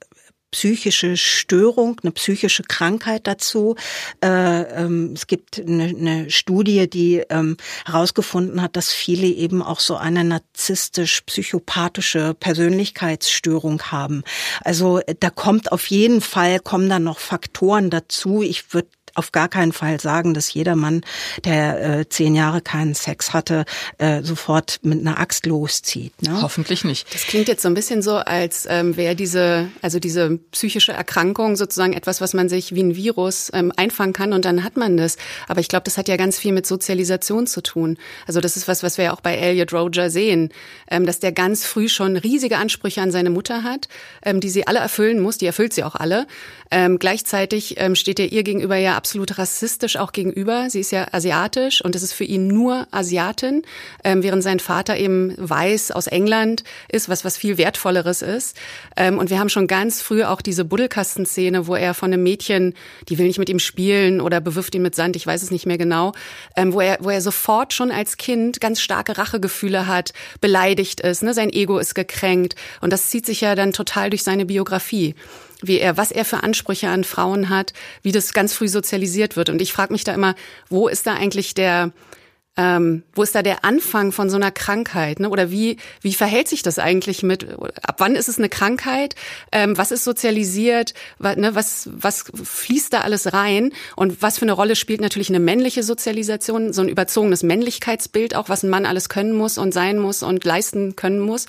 [0.52, 3.78] psychische Störung, eine psychische Krankheit dazu.
[4.22, 9.96] Äh, ähm, es gibt eine, Studie, die ähm, herausgefunden hat, dass viele eben auch so
[9.96, 14.24] eine narzisstisch-psychopathische Persönlichkeitsstörung haben.
[14.62, 18.42] Also da kommt auf jeden Fall, kommen da noch Faktoren dazu.
[18.44, 21.02] Ich würde auf gar keinen Fall sagen, dass jeder Mann,
[21.46, 23.66] der äh, zehn Jahre keinen Sex hatte,
[23.98, 26.20] äh, sofort mit einer Axt loszieht.
[26.22, 26.42] Ne?
[26.42, 27.14] Hoffentlich nicht.
[27.14, 31.56] Das klingt jetzt so ein bisschen so, als ähm, wäre diese, also diese psychische Erkrankung
[31.56, 34.98] sozusagen etwas, was man sich wie ein Virus ähm, einfangen kann und dann hat man
[34.98, 35.18] das.
[35.48, 37.98] Aber ich glaube, das hat ja ganz viel mit Sozialisation zu tun.
[38.26, 40.50] Also das ist was, was wir ja auch bei Elliot Roger sehen,
[40.90, 43.88] ähm, dass der ganz früh schon riesige Ansprüche an seine Mutter hat,
[44.24, 45.38] ähm, die sie alle erfüllen muss.
[45.38, 46.26] Die erfüllt sie auch alle.
[46.72, 50.70] Ähm, gleichzeitig ähm, steht er ihr gegenüber ja absolut rassistisch auch gegenüber.
[50.70, 53.64] Sie ist ja asiatisch und es ist für ihn nur Asiatin,
[54.06, 58.56] ähm, während sein Vater eben weiß aus England ist, was was viel wertvolleres ist.
[58.96, 62.76] Ähm, und wir haben schon ganz früh auch diese Buddelkastenszene, wo er von einem Mädchen,
[63.10, 65.66] die will nicht mit ihm spielen oder bewirft ihn mit Sand, ich weiß es nicht
[65.66, 66.14] mehr genau,
[66.56, 71.24] ähm, wo er wo er sofort schon als Kind ganz starke Rachegefühle hat, beleidigt ist,
[71.24, 75.14] ne, sein Ego ist gekränkt und das zieht sich ja dann total durch seine Biografie
[75.64, 79.50] wie er, was er für Ansprüche an Frauen hat, wie das ganz früh sozialisiert wird.
[79.50, 80.36] Und ich frage mich da immer,
[80.70, 81.92] wo ist da eigentlich der,
[82.56, 85.20] ähm, wo ist da der Anfang von so einer Krankheit?
[85.20, 85.30] Ne?
[85.30, 87.48] Oder wie, wie verhält sich das eigentlich mit,
[87.82, 89.16] ab wann ist es eine Krankheit?
[89.52, 90.94] Ähm, was ist sozialisiert?
[91.18, 93.72] Was, ne, was, was fließt da alles rein?
[93.96, 98.50] Und was für eine Rolle spielt natürlich eine männliche Sozialisation, so ein überzogenes Männlichkeitsbild auch,
[98.50, 101.48] was ein Mann alles können muss und sein muss und leisten können muss?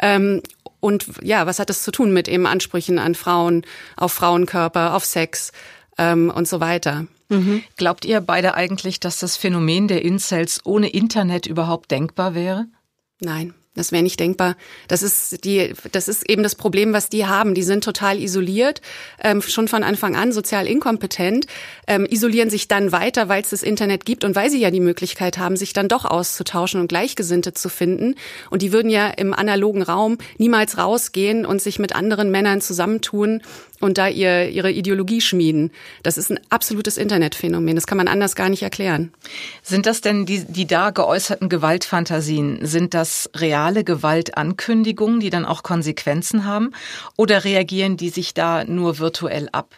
[0.00, 0.42] Ähm,
[0.80, 3.62] und ja, was hat das zu tun mit eben Ansprüchen an Frauen,
[3.96, 5.52] auf Frauenkörper, auf Sex
[5.98, 7.06] ähm, und so weiter?
[7.28, 7.62] Mhm.
[7.76, 12.66] Glaubt ihr beide eigentlich, dass das Phänomen der Incels ohne Internet überhaupt denkbar wäre?
[13.20, 13.54] Nein.
[13.76, 14.56] Das wäre nicht denkbar.
[14.88, 17.54] Das ist die, das ist eben das Problem, was die haben.
[17.54, 18.80] Die sind total isoliert,
[19.22, 21.46] ähm, schon von Anfang an sozial inkompetent,
[21.86, 24.80] ähm, isolieren sich dann weiter, weil es das Internet gibt und weil sie ja die
[24.80, 28.14] Möglichkeit haben, sich dann doch auszutauschen und Gleichgesinnte zu finden.
[28.50, 33.42] Und die würden ja im analogen Raum niemals rausgehen und sich mit anderen Männern zusammentun
[33.80, 35.70] und da ihr, ihre Ideologie schmieden.
[36.02, 37.74] Das ist ein absolutes Internetphänomen.
[37.74, 39.12] Das kann man anders gar nicht erklären.
[39.62, 45.62] Sind das denn die, die da geäußerten Gewaltfantasien, sind das reale Gewaltankündigungen, die dann auch
[45.62, 46.72] Konsequenzen haben?
[47.16, 49.74] Oder reagieren die sich da nur virtuell ab?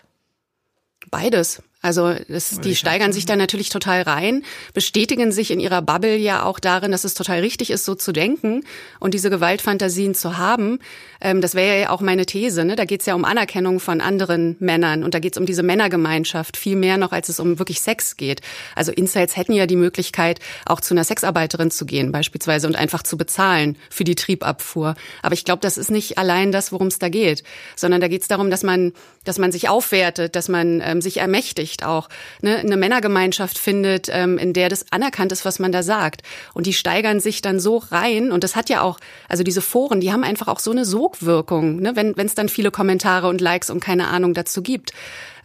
[1.11, 1.63] Beides.
[1.81, 4.43] Also das, die steigern sich da natürlich total rein,
[4.75, 8.11] bestätigen sich in ihrer Bubble ja auch darin, dass es total richtig ist, so zu
[8.11, 8.65] denken
[8.99, 10.81] und diese Gewaltfantasien zu haben.
[11.21, 12.65] Ähm, das wäre ja auch meine These.
[12.65, 12.75] Ne?
[12.75, 15.63] Da geht es ja um Anerkennung von anderen Männern und da geht es um diese
[15.63, 18.41] Männergemeinschaft viel mehr noch, als es um wirklich Sex geht.
[18.75, 23.05] Also Incels hätten ja die Möglichkeit, auch zu einer Sexarbeiterin zu gehen beispielsweise und einfach
[23.05, 24.97] zu bezahlen für die Triebabfuhr.
[25.23, 27.45] Aber ich glaube, das ist nicht allein das, worum es da geht,
[27.77, 31.19] sondern da geht es darum, dass man, dass man sich aufwertet, dass man ähm, sich
[31.19, 32.09] ermächtigt Sicht auch
[32.41, 36.23] ne, eine Männergemeinschaft findet, ähm, in der das anerkannt ist, was man da sagt.
[36.55, 38.33] Und die steigern sich dann so rein.
[38.33, 41.81] Und das hat ja auch, also diese Foren, die haben einfach auch so eine Sogwirkung,
[41.81, 44.93] ne, wenn es dann viele Kommentare und Likes und keine Ahnung dazu gibt.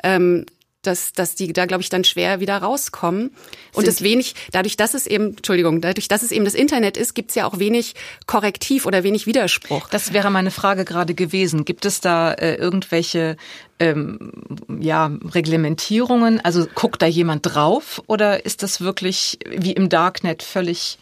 [0.03, 0.45] Ähm,
[0.83, 3.31] dass, dass die da, glaube ich, dann schwer wieder rauskommen.
[3.73, 7.13] Und es wenig, dadurch, dass es eben, Entschuldigung, dadurch, dass es eben das Internet ist,
[7.13, 7.95] gibt's ja auch wenig
[8.27, 9.89] Korrektiv oder wenig Widerspruch.
[9.89, 11.65] Das wäre meine Frage gerade gewesen.
[11.65, 13.37] Gibt es da äh, irgendwelche
[13.79, 14.31] ähm,
[14.79, 16.39] ja, Reglementierungen?
[16.43, 20.97] Also guckt da jemand drauf oder ist das wirklich wie im Darknet völlig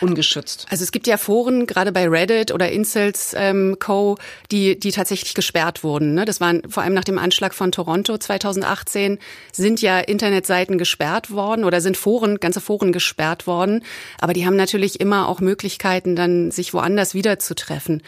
[0.00, 0.66] ungeschützt.
[0.70, 4.16] Also es gibt ja Foren, gerade bei Reddit oder Incels ähm, Co.,
[4.50, 6.14] die, die tatsächlich gesperrt wurden.
[6.14, 6.24] Ne?
[6.24, 9.18] Das waren vor allem nach dem Anschlag von Toronto 2018
[9.52, 13.84] sind ja Internetseiten gesperrt worden oder sind Foren, ganze Foren gesperrt worden.
[14.20, 18.02] Aber die haben natürlich immer auch Möglichkeiten, dann sich woanders wiederzutreffen.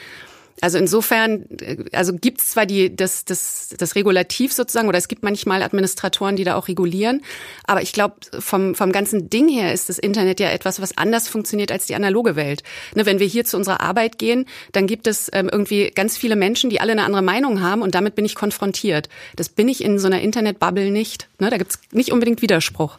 [0.60, 1.46] Also insofern,
[1.92, 6.36] also gibt es zwar die, das, das, das Regulativ sozusagen, oder es gibt manchmal Administratoren,
[6.36, 7.22] die da auch regulieren,
[7.64, 11.28] aber ich glaube, vom, vom ganzen Ding her ist das Internet ja etwas, was anders
[11.28, 12.62] funktioniert als die analoge Welt.
[12.94, 16.36] Ne, wenn wir hier zu unserer Arbeit gehen, dann gibt es ähm, irgendwie ganz viele
[16.36, 19.08] Menschen, die alle eine andere Meinung haben und damit bin ich konfrontiert.
[19.36, 21.28] Das bin ich in so einer Internetbubble nicht.
[21.38, 22.96] Ne, da gibt es nicht unbedingt Widerspruch.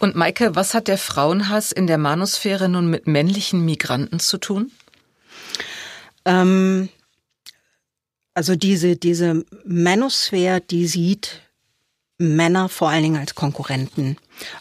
[0.00, 4.72] Und Maike, was hat der Frauenhass in der Manusphäre nun mit männlichen Migranten zu tun?
[6.24, 6.88] Ähm,
[8.36, 11.40] also diese, diese Manosphere, die sieht
[12.18, 14.18] Männer vor allen Dingen als Konkurrenten,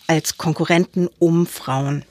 [0.07, 2.05] als Konkurrenten um Frauen.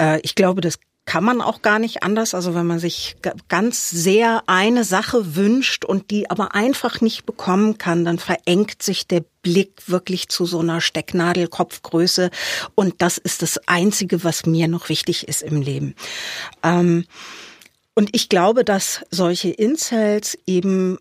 [0.00, 2.32] Äh, ich glaube, das kann man auch gar nicht anders.
[2.32, 3.16] Also wenn man sich
[3.48, 9.08] ganz sehr eine Sache wünscht und die aber einfach nicht bekommen kann, dann verengt sich
[9.08, 12.30] der Blick wirklich zu so einer Stecknadelkopfgröße.
[12.76, 15.96] Und das ist das Einzige, was mir noch wichtig ist im Leben.
[16.62, 17.04] Ähm,
[17.94, 20.98] und ich glaube, dass solche Incels eben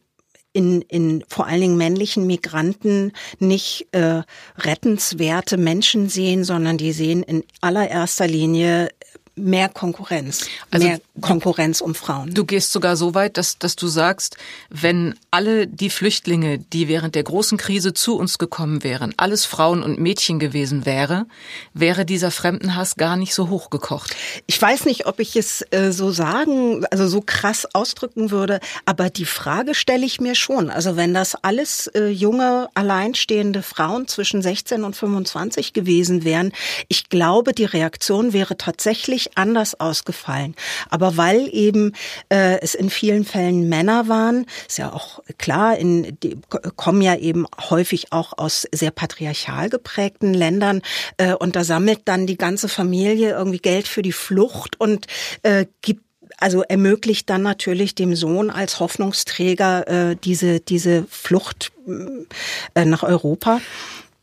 [0.51, 4.23] in, in vor allen Dingen männlichen Migranten nicht äh,
[4.57, 8.89] rettenswerte Menschen sehen, sondern die sehen in allererster Linie
[9.35, 12.33] mehr Konkurrenz, also mehr Konkurrenz um Frauen.
[12.33, 14.37] Du gehst sogar so weit, dass, dass du sagst,
[14.69, 19.83] wenn alle die Flüchtlinge, die während der großen Krise zu uns gekommen wären, alles Frauen
[19.83, 21.25] und Mädchen gewesen wäre,
[21.73, 24.15] wäre dieser Fremdenhass gar nicht so hochgekocht.
[24.47, 29.09] Ich weiß nicht, ob ich es äh, so sagen, also so krass ausdrücken würde, aber
[29.09, 30.69] die Frage stelle ich mir schon.
[30.69, 36.51] Also wenn das alles äh, junge, alleinstehende Frauen zwischen 16 und 25 gewesen wären,
[36.87, 40.55] ich glaube, die Reaktion wäre tatsächlich anders ausgefallen.
[40.89, 41.93] Aber weil eben
[42.29, 46.37] äh, es in vielen Fällen Männer waren, ist ja auch klar, in, die
[46.75, 50.81] kommen ja eben häufig auch aus sehr patriarchal geprägten Ländern
[51.17, 55.07] äh, und da sammelt dann die ganze Familie irgendwie Geld für die Flucht und
[55.43, 56.03] äh, gibt
[56.37, 61.71] also ermöglicht dann natürlich dem Sohn als Hoffnungsträger äh, diese diese Flucht
[62.75, 63.59] äh, nach Europa.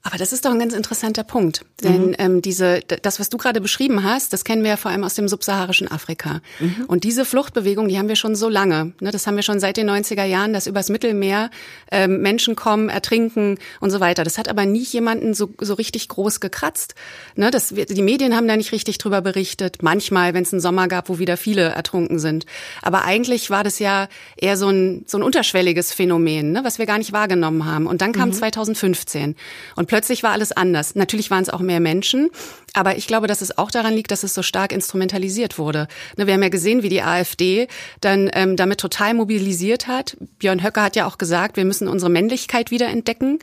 [0.07, 1.65] Aber das ist doch ein ganz interessanter Punkt.
[1.83, 2.15] Denn mhm.
[2.19, 5.15] ähm, diese, das, was du gerade beschrieben hast, das kennen wir ja vor allem aus
[5.15, 6.43] dem subsaharischen Afrika.
[6.61, 6.85] Mhm.
[6.87, 8.93] Und diese Fluchtbewegung, die haben wir schon so lange.
[9.01, 9.11] Ne?
[9.11, 11.51] Das haben wir schon seit den 90er Jahren, dass übers Mittelmeer
[11.91, 14.23] ähm, Menschen kommen, ertrinken und so weiter.
[14.23, 16.95] Das hat aber nie jemanden so, so richtig groß gekratzt.
[17.35, 17.51] Ne?
[17.51, 19.83] Das, die Medien haben da nicht richtig drüber berichtet.
[19.83, 22.47] Manchmal, wenn es einen Sommer gab, wo wieder viele ertrunken sind.
[22.81, 26.61] Aber eigentlich war das ja eher so ein, so ein unterschwelliges Phänomen, ne?
[26.63, 27.89] was wir gar nicht wahrgenommen haben.
[27.89, 28.35] Und dann kam mhm.
[28.35, 29.35] 2015.
[29.75, 30.95] Und plötzlich war alles anders.
[30.95, 32.29] Natürlich waren es auch mehr Menschen,
[32.75, 35.89] aber ich glaube, dass es auch daran liegt, dass es so stark instrumentalisiert wurde.
[36.19, 37.67] Ne, wir haben ja gesehen, wie die AfD
[38.03, 40.19] dann ähm, damit total mobilisiert hat.
[40.39, 43.39] Björn Höcke hat ja auch gesagt, wir müssen unsere Männlichkeit wieder entdecken.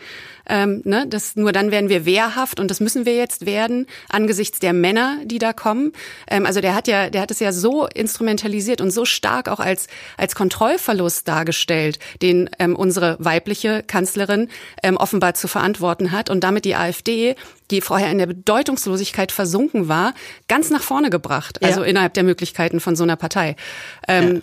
[0.48, 4.60] Ähm, ne, das, nur dann werden wir wehrhaft und das müssen wir jetzt werden angesichts
[4.60, 5.94] der Männer, die da kommen.
[6.28, 9.60] Ähm, also der hat ja, der hat es ja so instrumentalisiert und so stark auch
[9.60, 14.50] als als Kontrollverlust dargestellt, den ähm, unsere weibliche Kanzlerin
[14.82, 17.36] ähm, offenbar zu verantworten hat und damit die AfD
[17.72, 20.14] die vorher in der Bedeutungslosigkeit versunken war,
[20.48, 21.64] ganz nach vorne gebracht.
[21.64, 21.88] Also ja.
[21.88, 23.56] innerhalb der Möglichkeiten von so einer Partei.
[24.08, 24.42] Ähm, ja.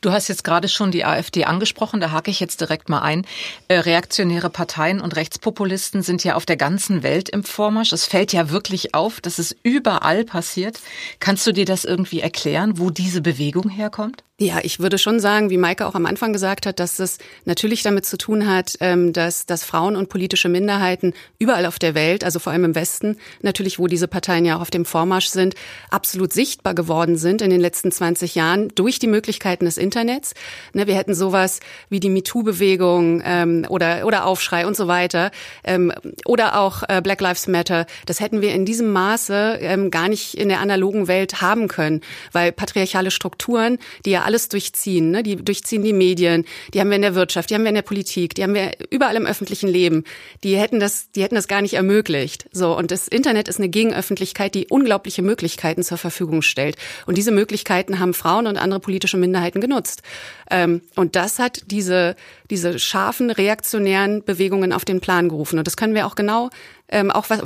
[0.00, 3.26] Du hast jetzt gerade schon die AfD angesprochen, da hake ich jetzt direkt mal ein.
[3.68, 7.92] Äh, reaktionäre Parteien und Rechtspopulisten sind ja auf der ganzen Welt im Vormarsch.
[7.92, 10.80] Es fällt ja wirklich auf, dass es überall passiert.
[11.20, 14.25] Kannst du dir das irgendwie erklären, wo diese Bewegung herkommt?
[14.38, 17.16] Ja, ich würde schon sagen, wie Maike auch am Anfang gesagt hat, dass das
[17.46, 21.94] natürlich damit zu tun hat, ähm, dass, dass Frauen und politische Minderheiten überall auf der
[21.94, 25.28] Welt, also vor allem im Westen, natürlich, wo diese Parteien ja auch auf dem Vormarsch
[25.28, 25.54] sind,
[25.90, 30.34] absolut sichtbar geworden sind in den letzten 20 Jahren durch die Möglichkeiten des Internets.
[30.74, 35.30] Ne, wir hätten sowas wie die MeToo-Bewegung ähm, oder, oder Aufschrei und so weiter
[35.64, 35.94] ähm,
[36.26, 37.86] oder auch äh, Black Lives Matter.
[38.04, 42.52] Das hätten wir in diesem Maße gar nicht in der analogen Welt haben können, weil
[42.52, 45.10] patriarchale Strukturen, die ja alles durchziehen.
[45.10, 45.22] Ne?
[45.22, 47.82] Die durchziehen die Medien, die haben wir in der Wirtschaft, die haben wir in der
[47.82, 50.04] Politik, die haben wir überall im öffentlichen Leben.
[50.44, 52.48] Die hätten das, die hätten das gar nicht ermöglicht.
[52.52, 56.76] So und das Internet ist eine Gegenöffentlichkeit, die unglaubliche Möglichkeiten zur Verfügung stellt.
[57.06, 60.02] Und diese Möglichkeiten haben Frauen und andere politische Minderheiten genutzt.
[60.50, 62.16] Ähm, und das hat diese
[62.50, 65.58] diese scharfen reaktionären Bewegungen auf den Plan gerufen.
[65.58, 66.50] Und das können wir auch genau
[66.88, 67.40] ähm, auch was,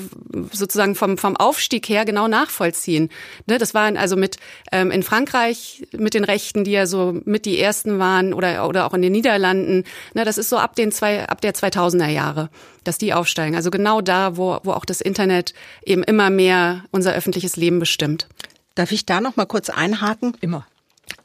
[0.53, 3.11] sozusagen vom, vom Aufstieg her genau nachvollziehen.
[3.47, 4.37] Ne, das waren also mit
[4.73, 8.87] ähm, in Frankreich mit den Rechten, die ja so mit die ersten waren oder, oder
[8.87, 9.85] auch in den Niederlanden.
[10.15, 12.51] Ne, das ist so ab den zwei, ab der 2000er Jahre,
[12.85, 13.57] dass die aufsteigen.
[13.57, 18.29] Also genau da, wo, wo auch das Internet eben immer mehr unser öffentliches Leben bestimmt.
[18.75, 20.37] Darf ich da noch mal kurz einhaken?
[20.41, 20.67] Immer.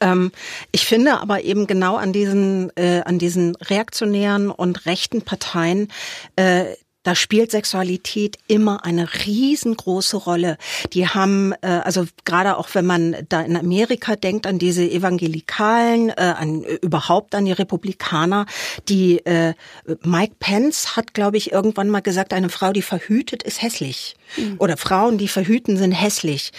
[0.00, 0.32] Ähm,
[0.72, 5.88] ich finde aber eben genau an diesen, äh, an diesen reaktionären und rechten Parteien,
[6.36, 6.66] äh,
[7.06, 10.58] da spielt Sexualität immer eine riesengroße Rolle.
[10.92, 16.08] Die haben, äh, also gerade auch wenn man da in Amerika denkt an diese Evangelikalen,
[16.08, 18.46] äh, an überhaupt an die Republikaner,
[18.88, 19.54] die äh,
[20.02, 24.16] Mike Pence hat, glaube ich, irgendwann mal gesagt, eine Frau, die verhütet, ist hässlich.
[24.36, 24.56] Mhm.
[24.58, 26.50] Oder Frauen, die verhüten, sind hässlich.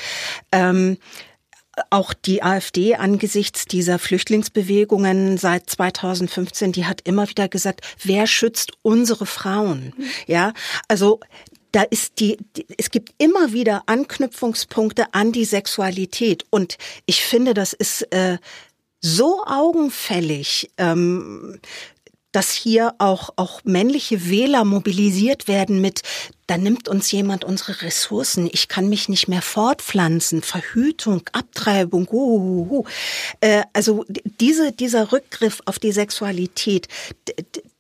[0.54, 0.98] Ähm,
[1.90, 8.74] auch die AfD angesichts dieser Flüchtlingsbewegungen seit 2015, die hat immer wieder gesagt, wer schützt
[8.82, 9.94] unsere Frauen?
[10.26, 10.54] Ja,
[10.88, 11.20] also
[11.72, 17.54] da ist die, die, es gibt immer wieder Anknüpfungspunkte an die Sexualität und ich finde,
[17.54, 18.38] das ist äh,
[19.02, 20.72] so augenfällig.
[20.78, 21.60] Ähm,
[22.32, 26.02] dass hier auch, auch männliche Wähler mobilisiert werden mit,
[26.46, 32.68] da nimmt uns jemand unsere Ressourcen, ich kann mich nicht mehr fortpflanzen, Verhütung, Abtreibung, uh,
[32.70, 32.86] uh, uh.
[33.74, 34.06] also
[34.40, 36.88] diese, dieser Rückgriff auf die Sexualität,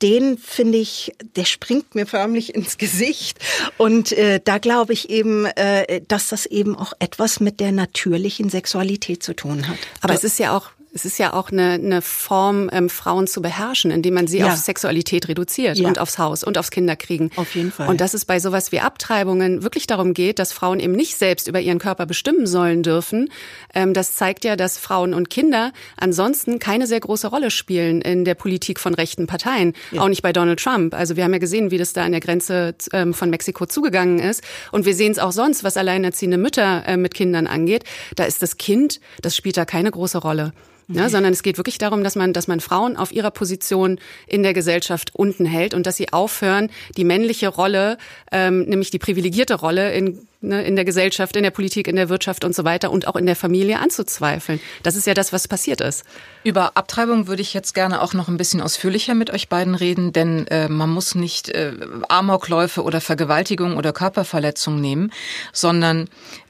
[0.01, 3.39] den finde ich, der springt mir förmlich ins Gesicht.
[3.77, 8.49] Und äh, da glaube ich eben, äh, dass das eben auch etwas mit der natürlichen
[8.49, 9.77] Sexualität zu tun hat.
[10.01, 13.41] Aber es ist ja auch es ist ja auch eine, eine Form, ähm, Frauen zu
[13.41, 14.47] beherrschen, indem man sie ja.
[14.47, 15.87] auf Sexualität reduziert ja.
[15.87, 17.31] und aufs Haus und aufs Kinderkriegen.
[17.35, 17.87] Auf jeden Fall.
[17.87, 21.47] Und dass es bei sowas wie Abtreibungen wirklich darum geht, dass Frauen eben nicht selbst
[21.47, 23.29] über ihren Körper bestimmen sollen dürfen.
[23.73, 28.25] Ähm, das zeigt ja, dass Frauen und Kinder ansonsten keine sehr große Rolle spielen in
[28.25, 29.73] der Politik von rechten Parteien.
[29.91, 30.01] Ja.
[30.01, 30.93] Auch nicht bei Donald Trump.
[30.93, 34.19] Also wir haben ja gesehen, wie das da an der Grenze ähm, von Mexiko zugegangen
[34.19, 34.43] ist.
[34.71, 37.83] Und wir sehen es auch sonst, was alleinerziehende Mütter äh, mit Kindern angeht.
[38.15, 40.53] Da ist das Kind, das spielt da keine große Rolle.
[40.89, 44.41] Ne, sondern es geht wirklich darum, dass man, dass man Frauen auf ihrer Position in
[44.41, 47.97] der Gesellschaft unten hält und dass sie aufhören, die männliche Rolle,
[48.31, 52.07] ähm, nämlich die privilegierte Rolle in, ne, in der Gesellschaft, in der Politik, in der
[52.07, 54.61] Wirtschaft und so weiter und auch in der Familie anzuzweifeln.
[54.81, 56.05] Das ist ja das, was passiert ist.
[56.45, 60.13] Über Abtreibung würde ich jetzt gerne auch noch ein bisschen ausführlicher mit euch beiden reden,
[60.13, 61.73] denn äh, man muss nicht äh,
[62.07, 65.11] Amokläufe oder Vergewaltigung oder Körperverletzung nehmen,
[65.51, 66.07] sondern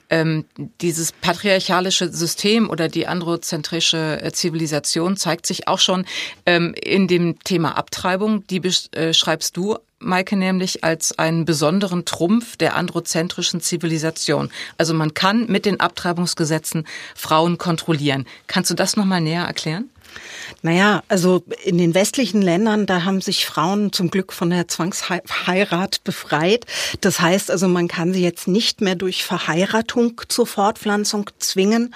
[0.09, 0.45] ähm,
[0.81, 6.05] dieses patriarchalische System oder die androzentrische äh, Zivilisation zeigt sich auch schon
[6.45, 8.45] ähm, in dem Thema Abtreibung.
[8.47, 14.51] Die beschreibst äh, du Maike nämlich als einen besonderen Trumpf der androzentrischen Zivilisation.
[14.77, 16.85] Also man kann mit den Abtreibungsgesetzen
[17.15, 18.25] Frauen kontrollieren.
[18.45, 19.89] Kannst du das nochmal näher erklären?
[20.63, 26.03] Naja, also in den westlichen Ländern, da haben sich Frauen zum Glück von der Zwangsheirat
[26.03, 26.65] befreit.
[27.01, 31.93] Das heißt also, man kann sie jetzt nicht mehr durch Verheiratung zur Fortpflanzung zwingen.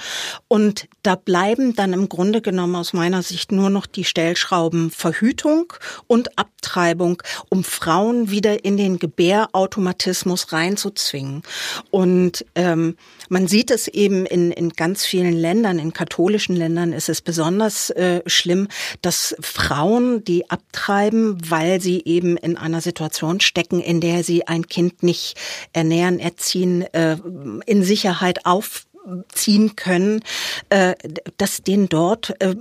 [0.47, 5.73] Und da bleiben dann im Grunde genommen aus meiner Sicht nur noch die Stellschrauben Verhütung
[6.05, 11.41] und Abtreibung, um Frauen wieder in den Gebärautomatismus reinzuzwingen.
[11.89, 12.95] Und ähm,
[13.29, 17.89] man sieht es eben in, in ganz vielen Ländern, in katholischen Ländern ist es besonders
[17.91, 18.50] äh, schlimm,
[19.01, 24.67] dass Frauen, die abtreiben, weil sie eben in einer Situation stecken, in der sie ein
[24.67, 25.37] Kind nicht
[25.73, 27.17] ernähren, erziehen, äh,
[27.65, 28.85] in Sicherheit auf
[29.33, 30.23] ziehen können,
[30.69, 30.95] äh,
[31.37, 32.55] dass denen dort äh,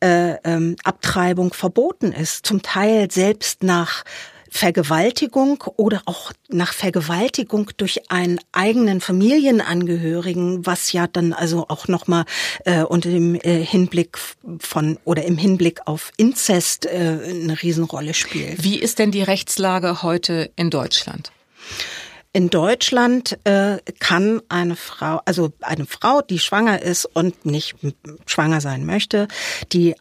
[0.00, 2.46] ähm, Abtreibung verboten ist.
[2.46, 4.04] Zum Teil selbst nach
[4.50, 12.24] Vergewaltigung oder auch nach Vergewaltigung durch einen eigenen Familienangehörigen, was ja dann also auch nochmal
[12.64, 14.18] äh, unter dem äh, Hinblick
[14.58, 18.62] von oder im Hinblick auf Inzest äh, eine Riesenrolle spielt.
[18.62, 21.32] Wie ist denn die Rechtslage heute in Deutschland?
[22.32, 27.74] In Deutschland äh, kann eine Frau, also eine Frau, die schwanger ist und nicht
[28.26, 29.26] schwanger sein möchte,
[29.72, 29.96] die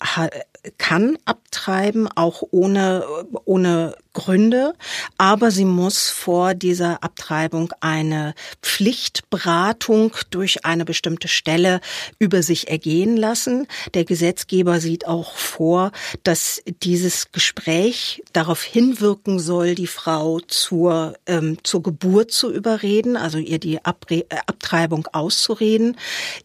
[0.78, 3.06] kann abtreiben, auch ohne,
[3.46, 4.74] ohne Gründe,
[5.18, 11.80] aber sie muss vor dieser Abtreibung eine Pflichtberatung durch eine bestimmte Stelle
[12.18, 13.68] über sich ergehen lassen.
[13.94, 15.92] Der Gesetzgeber sieht auch vor,
[16.24, 23.38] dass dieses Gespräch darauf hinwirken soll, die Frau zur, ähm, zur Geburt zu überreden, also
[23.38, 25.96] ihr die Abre äh, Abtreibung auszureden.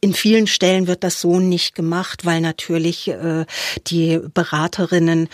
[0.01, 3.47] In vielen Stellen wird das so nicht gemacht, weil natürlich äh,
[3.87, 5.29] die Beraterinnen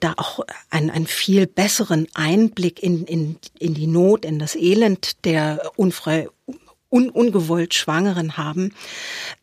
[0.00, 0.40] da auch
[0.70, 6.28] ein, ein viel besseren Einblick in, in, in die Not, in das Elend der unfrei,
[6.94, 8.72] un, ungewollt Schwangeren haben.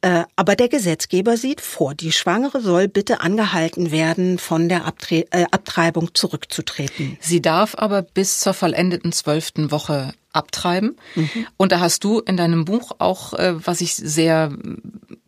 [0.01, 5.25] Äh, aber der Gesetzgeber sieht vor, die Schwangere soll bitte angehalten werden, von der Abtre
[5.31, 7.17] äh, Abtreibung zurückzutreten.
[7.19, 10.95] Sie darf aber bis zur vollendeten zwölften Woche abtreiben.
[11.15, 11.47] Mhm.
[11.57, 14.51] Und da hast du in deinem Buch auch, äh, was ich sehr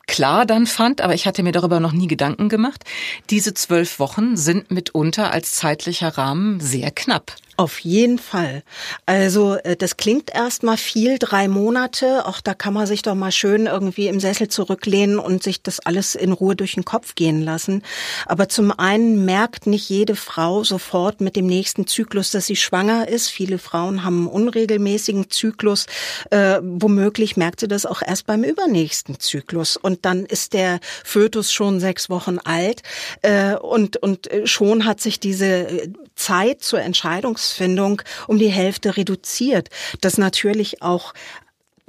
[0.08, 2.84] klar dann fand, aber ich hatte mir darüber noch nie Gedanken gemacht,
[3.30, 7.36] diese zwölf Wochen sind mitunter als zeitlicher Rahmen sehr knapp.
[7.56, 8.64] Auf jeden Fall.
[9.06, 12.26] Also äh, das klingt erstmal viel, drei Monate.
[12.26, 15.80] Auch da kann man sich doch mal schön irgendwie im Sessel zurücklehnen und sich das
[15.80, 17.84] alles in Ruhe durch den Kopf gehen lassen.
[18.26, 23.08] Aber zum einen merkt nicht jede Frau sofort mit dem nächsten Zyklus, dass sie schwanger
[23.08, 23.30] ist.
[23.30, 25.86] Viele Frauen haben einen unregelmäßigen Zyklus.
[26.32, 29.78] Äh, womöglich merkt sie das auch erst beim übernächsten Zyklus.
[29.78, 32.82] Und dann ist der Fötus schon sechs Wochen alt.
[33.22, 38.50] Äh, und, und äh, schon hat sich diese äh, Zeit zur Entscheidung Entscheidungsfindung um die
[38.50, 39.70] Hälfte reduziert.
[40.02, 41.14] Das natürlich auch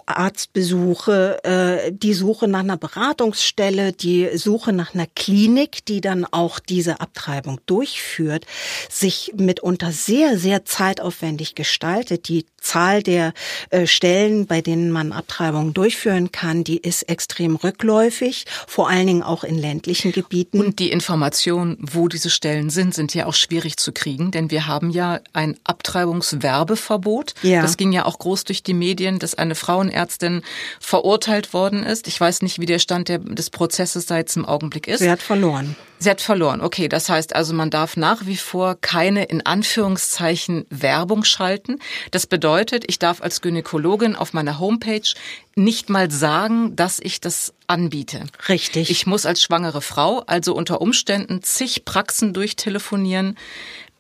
[0.07, 6.59] Arztbesuche, äh, die Suche nach einer Beratungsstelle, die Suche nach einer Klinik, die dann auch
[6.59, 8.47] diese Abtreibung durchführt,
[8.91, 12.29] sich mitunter sehr, sehr zeitaufwendig gestaltet.
[12.29, 13.33] Die Zahl der
[13.71, 19.23] äh, Stellen, bei denen man Abtreibungen durchführen kann, die ist extrem rückläufig, vor allen Dingen
[19.23, 20.61] auch in ländlichen Gebieten.
[20.61, 24.67] Und die Informationen, wo diese Stellen sind, sind ja auch schwierig zu kriegen, denn wir
[24.67, 27.35] haben ja ein Abtreibungswerbeverbot.
[27.43, 27.63] Ja.
[27.63, 29.55] Das ging ja auch groß durch die Medien, dass eine
[29.95, 30.43] Frauenärztin
[30.81, 32.09] verurteilt worden ist.
[32.09, 34.99] Ich weiß nicht, wie der Stand der, des Prozesses da jetzt im Augenblick ist.
[34.99, 35.77] Sie hat verloren.
[35.99, 36.61] Sie hat verloren.
[36.61, 41.79] Okay, das heißt also, man darf nach wie vor keine in Anführungszeichen Werbung schalten.
[42.11, 45.15] Das bedeutet, ich darf als Gynäkologin auf meiner Homepage
[45.55, 48.25] nicht mal sagen, dass ich das anbiete.
[48.49, 48.91] Richtig.
[48.91, 53.37] Ich muss als schwangere Frau also unter Umständen zig Praxen durchtelefonieren,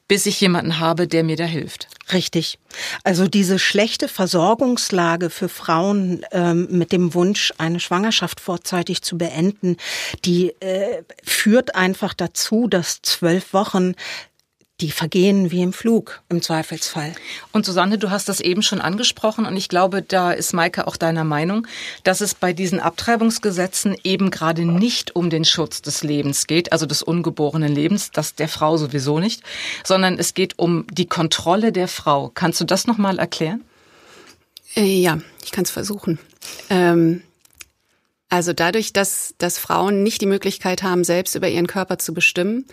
[0.08, 1.88] bis ich jemanden habe, der mir da hilft.
[2.12, 2.58] Richtig.
[3.02, 9.76] Also diese schlechte Versorgungslage für Frauen ähm, mit dem Wunsch, eine Schwangerschaft vorzeitig zu beenden,
[10.24, 13.94] die äh, führt einfach dazu, dass zwölf Wochen
[14.80, 17.14] die vergehen wie im Flug im Zweifelsfall.
[17.52, 20.96] Und Susanne, du hast das eben schon angesprochen und ich glaube, da ist Maike auch
[20.96, 21.66] deiner Meinung,
[22.02, 26.86] dass es bei diesen Abtreibungsgesetzen eben gerade nicht um den Schutz des Lebens geht, also
[26.86, 29.42] des ungeborenen Lebens, das der Frau sowieso nicht,
[29.84, 32.32] sondern es geht um die Kontrolle der Frau.
[32.34, 33.62] Kannst du das nochmal erklären?
[34.74, 36.18] Äh, ja, ich kann es versuchen.
[36.68, 37.22] Ähm
[38.28, 42.64] also dadurch, dass, dass Frauen nicht die Möglichkeit haben, selbst über ihren Körper zu bestimmen,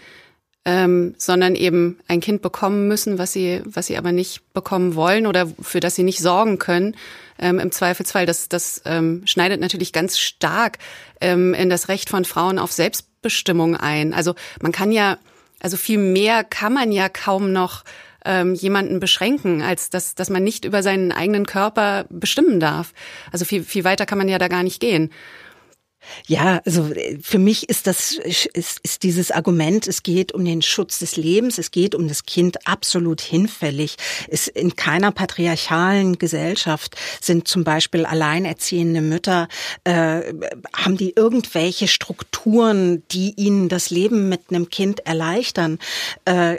[0.64, 5.26] ähm, sondern eben ein Kind bekommen müssen, was sie, was sie aber nicht bekommen wollen
[5.26, 6.96] oder für das sie nicht sorgen können.
[7.40, 10.78] Ähm, Im Zweifelsfall, das, das ähm, schneidet natürlich ganz stark
[11.20, 14.14] ähm, in das Recht von Frauen auf Selbstbestimmung ein.
[14.14, 15.18] Also man kann ja,
[15.60, 17.84] also viel mehr kann man ja kaum noch
[18.24, 22.94] ähm, jemanden beschränken, als dass, dass man nicht über seinen eigenen Körper bestimmen darf.
[23.32, 25.10] Also viel, viel weiter kann man ja da gar nicht gehen.
[26.28, 28.48] Ja, also äh, für mich ist das ist,
[28.84, 32.68] ist dieses Argument, es geht um den Schutz des Lebens, es geht um das Kind
[32.68, 33.98] absolut hinfällig.
[34.28, 39.48] Es in keiner patriarchalen Gesellschaft sind zum Beispiel alleinerziehende Mütter
[39.84, 40.34] äh,
[40.74, 45.80] haben die irgendwelche Strukturen, die ihnen das Leben mit einem Kind erleichtern.
[46.26, 46.58] Äh,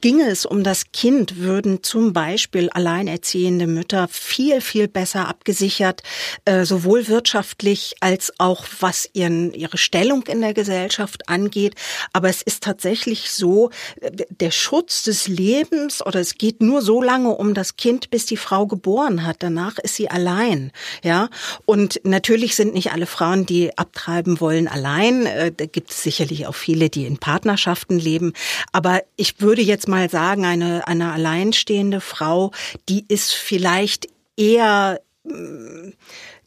[0.00, 6.02] Ginge es um das Kind, würden zum Beispiel alleinerziehende Mütter viel, viel besser abgesichert,
[6.46, 11.74] äh, sowohl wirtschaftlich als auch was ihren, ihre Stellung in der Gesellschaft angeht.
[12.14, 13.68] Aber es ist tatsächlich so,
[14.00, 18.24] äh, der Schutz des Lebens oder es geht nur so lange um das Kind, bis
[18.24, 19.36] die Frau geboren hat.
[19.40, 20.72] Danach ist sie allein.
[21.02, 21.28] Ja,
[21.66, 25.26] und natürlich sind nicht alle Frauen, die abtreiben wollen, allein.
[25.26, 28.32] Äh, da gibt es sicherlich auch viele, die in Partnerschaften leben.
[28.72, 32.52] Aber ich würde jetzt mal sagen, eine, eine alleinstehende Frau,
[32.88, 35.92] die ist vielleicht eher mm,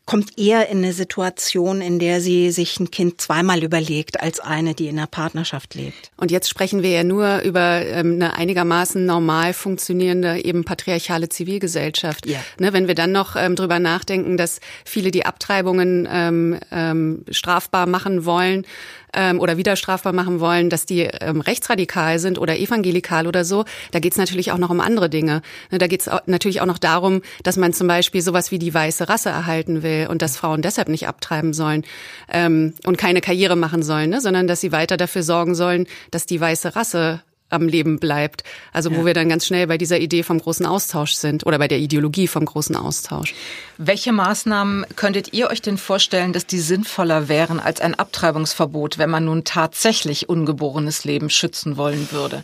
[0.09, 4.74] kommt eher in eine Situation, in der sie sich ein Kind zweimal überlegt, als eine,
[4.74, 6.09] die in einer Partnerschaft lebt.
[6.17, 12.26] Und jetzt sprechen wir ja nur über ähm, eine einigermaßen normal funktionierende, eben patriarchale Zivilgesellschaft.
[12.26, 12.39] Ja.
[12.57, 17.86] Ne, wenn wir dann noch ähm, drüber nachdenken, dass viele die Abtreibungen ähm, ähm, strafbar
[17.86, 18.65] machen wollen,
[19.14, 23.66] ähm, oder wieder strafbar machen wollen, dass die ähm, rechtsradikal sind oder evangelikal oder so.
[23.91, 25.41] Da geht es natürlich auch noch um andere Dinge.
[25.72, 28.74] Ne, da geht es natürlich auch noch darum, dass man zum Beispiel sowas wie die
[28.74, 31.84] weiße Rasse erhalten will und dass Frauen deshalb nicht abtreiben sollen
[32.32, 36.26] ähm, und keine Karriere machen sollen, ne, sondern dass sie weiter dafür sorgen sollen, dass
[36.26, 38.43] die weiße Rasse am Leben bleibt.
[38.71, 39.05] Also wo ja.
[39.07, 42.27] wir dann ganz schnell bei dieser Idee vom großen Austausch sind oder bei der Ideologie
[42.27, 43.33] vom großen Austausch.
[43.77, 49.09] Welche Maßnahmen könntet ihr euch denn vorstellen, dass die sinnvoller wären als ein Abtreibungsverbot, wenn
[49.09, 52.43] man nun tatsächlich ungeborenes Leben schützen wollen würde?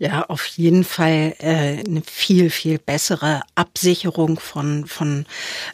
[0.00, 5.26] Ja, auf jeden Fall äh, eine viel, viel bessere Absicherung von, von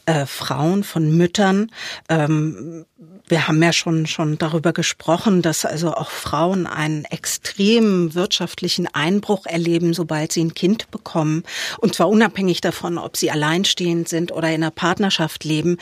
[0.04, 1.70] äh, Frauen, von Müttern.
[2.08, 2.86] Ähm,
[3.28, 9.46] wir haben ja schon, schon darüber gesprochen, dass also auch Frauen einen extremen wirtschaftlichen Einbruch
[9.46, 11.42] erleben, sobald sie ein Kind bekommen.
[11.78, 15.78] Und zwar unabhängig davon, ob sie alleinstehend sind oder in einer Partnerschaft leben.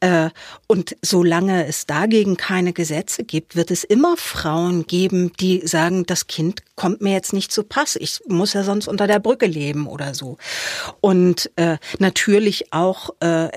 [0.00, 0.30] Äh,
[0.66, 6.26] und solange es dagegen keine Gesetze gibt, wird es immer Frauen geben, die sagen, das
[6.26, 7.96] Kind kommt mir jetzt nicht zu Pass.
[7.96, 10.36] Ich muss ja sonst unter der Brücke leben oder so.
[11.00, 13.48] Und äh, natürlich auch äh,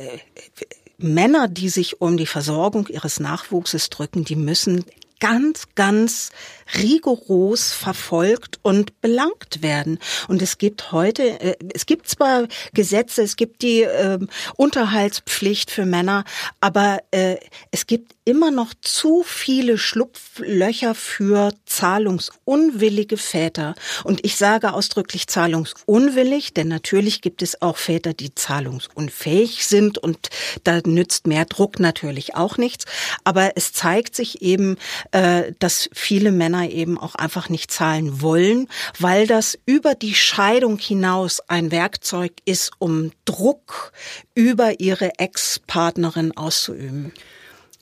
[1.04, 4.86] Männer, die sich um die Versorgung ihres Nachwuchses drücken, die müssen
[5.20, 6.32] ganz, ganz
[6.76, 10.00] rigoros verfolgt und belangt werden.
[10.28, 14.20] Und es gibt heute, äh, es gibt zwar Gesetze, es gibt die äh,
[14.56, 16.24] Unterhaltspflicht für Männer,
[16.60, 17.38] aber äh,
[17.72, 23.74] es gibt immer noch zu viele Schlupflöcher für zahlungsunwillige Väter.
[24.04, 30.30] Und ich sage ausdrücklich zahlungsunwillig, denn natürlich gibt es auch Väter, die zahlungsunfähig sind und
[30.64, 32.86] da nützt mehr Druck natürlich auch nichts.
[33.24, 34.78] Aber es zeigt sich eben,
[35.12, 38.68] äh, dass viele Männer Männer eben auch einfach nicht zahlen wollen,
[38.99, 43.91] weil das über die Scheidung hinaus ein Werkzeug ist, um Druck
[44.36, 47.14] über ihre Ex-Partnerin auszuüben.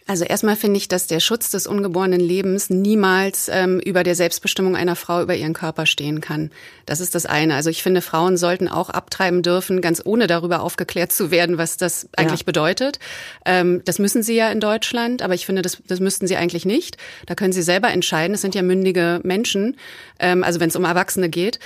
[0.10, 4.76] Also erstmal finde ich, dass der Schutz des ungeborenen Lebens niemals ähm, über der Selbstbestimmung
[4.76, 6.50] einer Frau über ihren Körper stehen kann.
[6.88, 7.54] Das ist das eine.
[7.54, 11.78] Also ich finde, Frauen sollten auch abtreiben dürfen, ganz ohne darüber aufgeklärt zu werden, was
[11.78, 12.46] das eigentlich ja.
[12.46, 12.98] bedeutet.
[13.46, 16.66] Ähm, das müssen sie ja in Deutschland, aber ich finde, das, das müssten sie eigentlich
[16.66, 16.98] nicht.
[17.28, 18.34] Da können sie selber entscheiden.
[18.34, 19.78] Es sind ja mündige Menschen,
[20.18, 21.60] ähm, also wenn es um Erwachsene geht.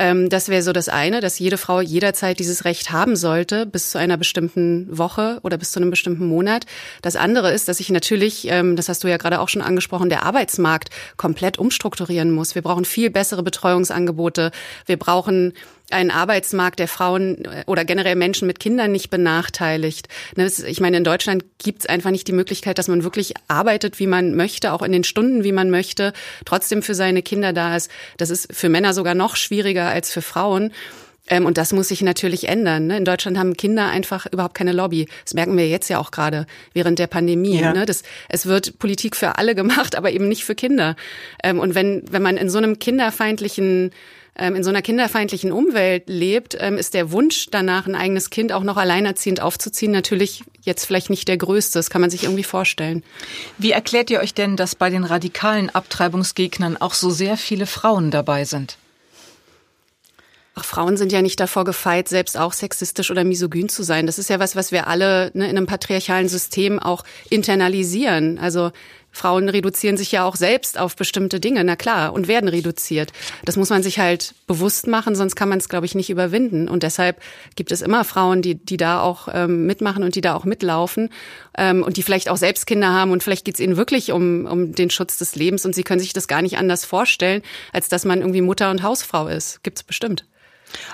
[0.00, 3.90] Ähm, das wäre so das eine, dass jede Frau jederzeit dieses Recht haben sollte, bis
[3.90, 6.64] zu einer bestimmten Woche oder bis zu einem bestimmten Monat.
[7.02, 10.08] Das andere ist, dass ich natürlich, ähm, das hast du ja gerade auch schon angesprochen,
[10.08, 10.88] der Arbeitsmarkt
[11.18, 12.54] komplett umstrukturieren muss.
[12.54, 14.52] Wir brauchen viel bessere Betreuungsangebote.
[14.86, 15.52] Wir brauchen
[15.92, 20.08] einen Arbeitsmarkt der Frauen äh, oder generell Menschen mit Kindern nicht benachteiligt.
[20.36, 23.98] Ne, ich meine, in Deutschland gibt es einfach nicht die Möglichkeit, dass man wirklich arbeitet,
[23.98, 26.12] wie man möchte, auch in den Stunden, wie man möchte,
[26.44, 27.90] trotzdem für seine Kinder da ist.
[28.16, 30.72] Das ist für Männer sogar noch schwieriger als für Frauen.
[31.30, 32.88] Ähm, und das muss sich natürlich ändern.
[32.88, 32.96] Ne?
[32.98, 35.08] In Deutschland haben Kinder einfach überhaupt keine Lobby.
[35.24, 37.60] Das merken wir jetzt ja auch gerade während der Pandemie.
[37.60, 37.72] Ja.
[37.72, 37.86] Ne?
[37.86, 40.96] Das, es wird Politik für alle gemacht, aber eben nicht für Kinder.
[41.42, 43.92] Ähm, und wenn, wenn man in so einem kinderfeindlichen
[44.36, 48.62] in so einer kinderfeindlichen Umwelt lebt, ähm, ist der Wunsch danach, ein eigenes Kind auch
[48.62, 51.78] noch alleinerziehend aufzuziehen, natürlich jetzt vielleicht nicht der größte.
[51.78, 53.02] Das kann man sich irgendwie vorstellen.
[53.58, 58.10] Wie erklärt ihr euch denn, dass bei den radikalen Abtreibungsgegnern auch so sehr viele Frauen
[58.10, 58.76] dabei sind?
[60.54, 64.06] Ach, Frauen sind ja nicht davor gefeit, selbst auch sexistisch oder misogyn zu sein.
[64.06, 68.38] Das ist ja was, was wir alle ne, in einem patriarchalen System auch internalisieren.
[68.38, 68.72] Also
[69.12, 73.12] Frauen reduzieren sich ja auch selbst auf bestimmte Dinge, na klar, und werden reduziert.
[73.44, 76.68] Das muss man sich halt bewusst machen, sonst kann man es, glaube ich, nicht überwinden.
[76.68, 77.20] Und deshalb
[77.56, 81.10] gibt es immer Frauen, die, die da auch ähm, mitmachen und die da auch mitlaufen
[81.56, 84.46] ähm, und die vielleicht auch selbst Kinder haben und vielleicht geht es ihnen wirklich um,
[84.46, 87.42] um den Schutz des Lebens und sie können sich das gar nicht anders vorstellen,
[87.72, 89.62] als dass man irgendwie Mutter und Hausfrau ist.
[89.62, 90.24] Gibt's bestimmt.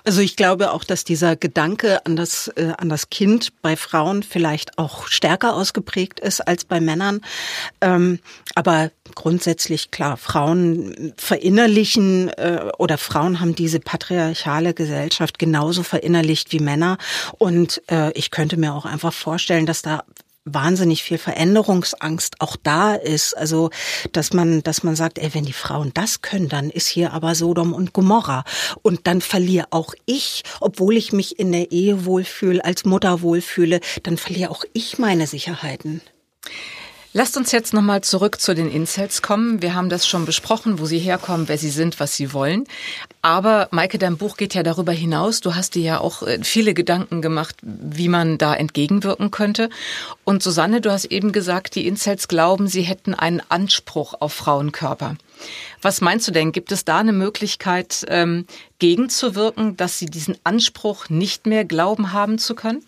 [0.04, 4.22] Also ich glaube auch, dass dieser Gedanke an das, äh, an das Kind bei Frauen
[4.22, 7.20] vielleicht auch stärker ausgeprägt ist als bei Männern.
[7.80, 8.20] Ähm,
[8.54, 16.60] aber grundsätzlich klar, Frauen verinnerlichen äh, oder Frauen haben diese patriarchale Gesellschaft genauso verinnerlicht wie
[16.60, 16.98] Männer.
[17.38, 20.04] Und äh, ich könnte mir auch einfach vorstellen, dass da
[20.46, 23.36] wahnsinnig viel Veränderungsangst auch da ist.
[23.36, 23.70] Also,
[24.12, 27.34] dass man, dass man sagt, ey, wenn die Frauen das können, dann ist hier aber
[27.34, 28.44] Sodom und Gomorra.
[28.82, 33.80] Und dann verliere auch ich, obwohl ich mich in der Ehe wohlfühle, als Mutter wohlfühle,
[34.04, 36.00] dann verliere auch ich meine Sicherheiten.
[37.18, 39.62] Lasst uns jetzt nochmal zurück zu den Incels kommen.
[39.62, 42.64] Wir haben das schon besprochen, wo sie herkommen, wer sie sind, was sie wollen.
[43.26, 45.40] Aber Maike, dein Buch geht ja darüber hinaus.
[45.40, 49.68] Du hast dir ja auch äh, viele Gedanken gemacht, wie man da entgegenwirken könnte.
[50.22, 55.16] Und Susanne, du hast eben gesagt, die Incels glauben, sie hätten einen Anspruch auf Frauenkörper.
[55.82, 56.52] Was meinst du denn?
[56.52, 58.46] Gibt es da eine Möglichkeit, ähm,
[58.78, 62.84] gegenzuwirken, dass sie diesen Anspruch nicht mehr glauben haben zu können?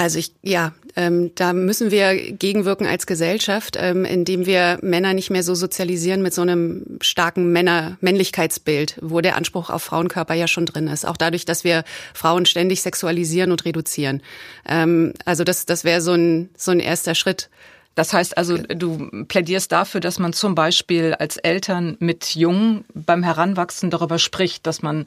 [0.00, 5.28] Also ich, ja, ähm, da müssen wir gegenwirken als Gesellschaft, ähm, indem wir Männer nicht
[5.28, 10.48] mehr so sozialisieren mit so einem starken Männer Männlichkeitsbild, wo der Anspruch auf Frauenkörper ja
[10.48, 11.06] schon drin ist.
[11.06, 11.84] Auch dadurch, dass wir
[12.14, 14.22] Frauen ständig sexualisieren und reduzieren.
[14.66, 17.50] Ähm, also das, das wäre so ein, so ein erster Schritt.
[17.96, 23.22] Das heißt also, du plädierst dafür, dass man zum Beispiel als Eltern mit Jungen beim
[23.22, 25.06] Heranwachsen darüber spricht, dass man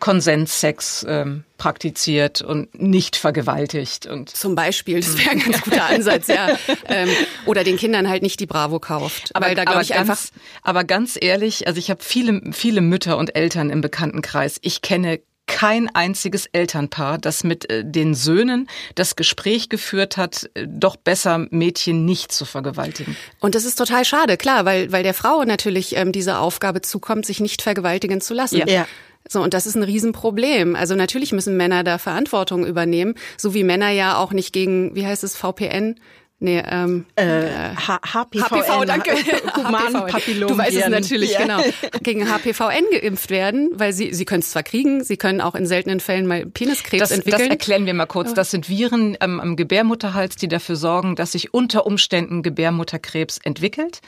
[0.00, 4.06] Konsenssex ähm, praktiziert und nicht vergewaltigt.
[4.06, 6.48] Und zum Beispiel, das wäre ein ganz guter Ansatz, ja.
[6.86, 7.08] Ähm,
[7.46, 9.34] oder den Kindern halt nicht die Bravo kauft.
[9.34, 10.18] Aber, da aber, ich ganz, einfach
[10.62, 14.58] aber ganz ehrlich, also ich habe viele, viele Mütter und Eltern im Bekanntenkreis.
[14.62, 15.20] Ich kenne
[15.50, 21.46] kein einziges Elternpaar, das mit äh, den Söhnen das Gespräch geführt hat, äh, doch besser
[21.50, 23.16] Mädchen nicht zu vergewaltigen.
[23.40, 27.26] Und das ist total schade, klar, weil, weil der Frau natürlich ähm, diese Aufgabe zukommt,
[27.26, 28.58] sich nicht vergewaltigen zu lassen.
[28.58, 28.66] Ja.
[28.66, 28.86] ja.
[29.28, 30.76] So, und das ist ein Riesenproblem.
[30.76, 35.06] Also natürlich müssen Männer da Verantwortung übernehmen, so wie Männer ja auch nicht gegen, wie
[35.06, 35.96] heißt es, VPN,
[36.42, 39.10] Nee, ähm, äh, HPV, HPV, danke.
[39.56, 40.48] Humanpapillom.
[40.48, 41.42] Du weißt es natürlich, ja.
[41.42, 41.60] genau.
[42.02, 45.66] Gegen HPVN geimpft werden, weil sie, sie können es zwar kriegen, sie können auch in
[45.66, 47.40] seltenen Fällen mal Peniskrebs das, entwickeln.
[47.40, 48.32] Das erklären wir mal kurz.
[48.32, 54.00] Das sind Viren ähm, am Gebärmutterhals, die dafür sorgen, dass sich unter Umständen Gebärmutterkrebs entwickelt.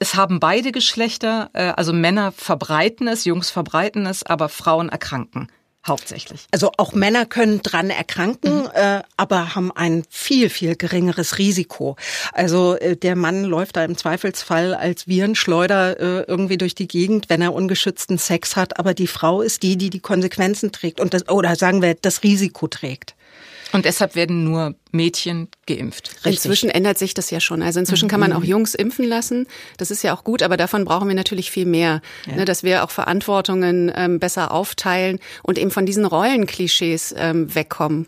[0.00, 5.46] Es haben beide Geschlechter, äh, also Männer verbreiten es, Jungs verbreiten es, aber Frauen erkranken
[5.86, 6.46] hauptsächlich.
[6.50, 8.70] Also auch Männer können dran erkranken, mhm.
[8.74, 11.96] äh, aber haben ein viel, viel geringeres Risiko.
[12.32, 17.28] Also äh, der Mann läuft da im Zweifelsfall als Virenschleuder äh, irgendwie durch die Gegend,
[17.28, 21.14] wenn er ungeschützten Sex hat, aber die Frau ist die, die die Konsequenzen trägt und
[21.14, 23.14] das, oder sagen wir, das Risiko trägt.
[23.72, 26.10] Und deshalb werden nur Mädchen geimpft.
[26.16, 26.32] Richtig.
[26.32, 27.62] Inzwischen ändert sich das ja schon.
[27.62, 29.46] Also inzwischen kann man auch Jungs impfen lassen.
[29.78, 32.02] Das ist ja auch gut, aber davon brauchen wir natürlich viel mehr.
[32.26, 32.36] Ja.
[32.36, 38.06] Ne, dass wir auch Verantwortungen ähm, besser aufteilen und eben von diesen Rollenklischees ähm, wegkommen.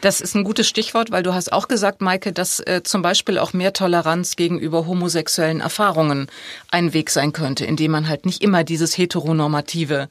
[0.00, 3.38] Das ist ein gutes Stichwort, weil du hast auch gesagt, Maike, dass äh, zum Beispiel
[3.38, 6.26] auch mehr Toleranz gegenüber homosexuellen Erfahrungen
[6.70, 10.08] ein Weg sein könnte, indem man halt nicht immer dieses heteronormative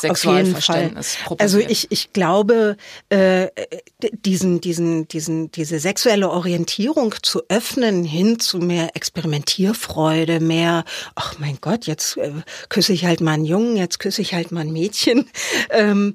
[0.00, 2.76] Sexualverständnis Also ich, ich glaube,
[3.08, 3.48] äh,
[4.12, 10.84] diesen, diesen, diesen, diese sexuelle Orientierung zu öffnen hin zu mehr Experimentierfreude, mehr,
[11.14, 12.32] ach mein Gott, jetzt äh,
[12.68, 15.28] küsse ich halt mal einen Jungen, jetzt küsse ich halt mal ein Mädchen.
[15.70, 16.14] Ähm,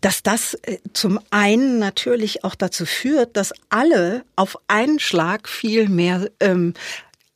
[0.00, 5.88] dass das äh, zum einen natürlich auch dazu führt, dass alle auf einen Schlag viel
[5.88, 6.74] mehr ähm,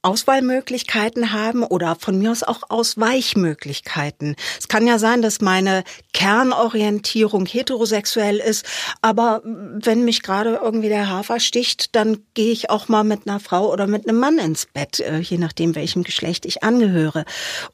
[0.02, 4.36] Auswahlmöglichkeiten haben oder von mir aus auch Ausweichmöglichkeiten.
[4.58, 8.66] Es kann ja sein, dass meine Kernorientierung heterosexuell ist,
[9.00, 13.40] aber wenn mich gerade irgendwie der Hafer sticht, dann gehe ich auch mal mit einer
[13.40, 17.24] Frau oder mit einem Mann ins Bett, äh, je nachdem, welchem Geschlecht ich angehöre.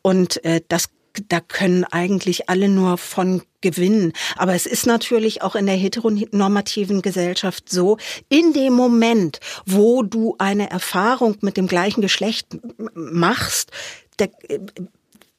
[0.02, 0.88] Und äh, das
[1.28, 4.12] da können eigentlich alle nur von gewinnen.
[4.36, 7.98] Aber es ist natürlich auch in der heteronormativen Gesellschaft so,
[8.28, 12.58] in dem Moment, wo du eine Erfahrung mit dem gleichen Geschlecht
[12.94, 13.70] machst,
[14.18, 14.58] der, äh,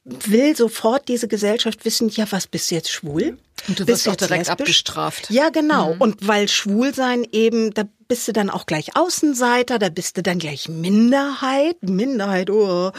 [0.04, 3.38] will sofort diese Gesellschaft wissen, ja, was bist du jetzt schwul?
[3.68, 4.50] Und du wirst doch direkt lesbisch?
[4.50, 5.30] abgestraft.
[5.30, 5.94] Ja, genau.
[5.94, 6.00] Mhm.
[6.00, 10.38] Und weil Schwulsein eben, da bist du dann auch gleich Außenseiter, da bist du dann
[10.38, 11.76] gleich Minderheit.
[11.82, 12.90] Minderheit, oh.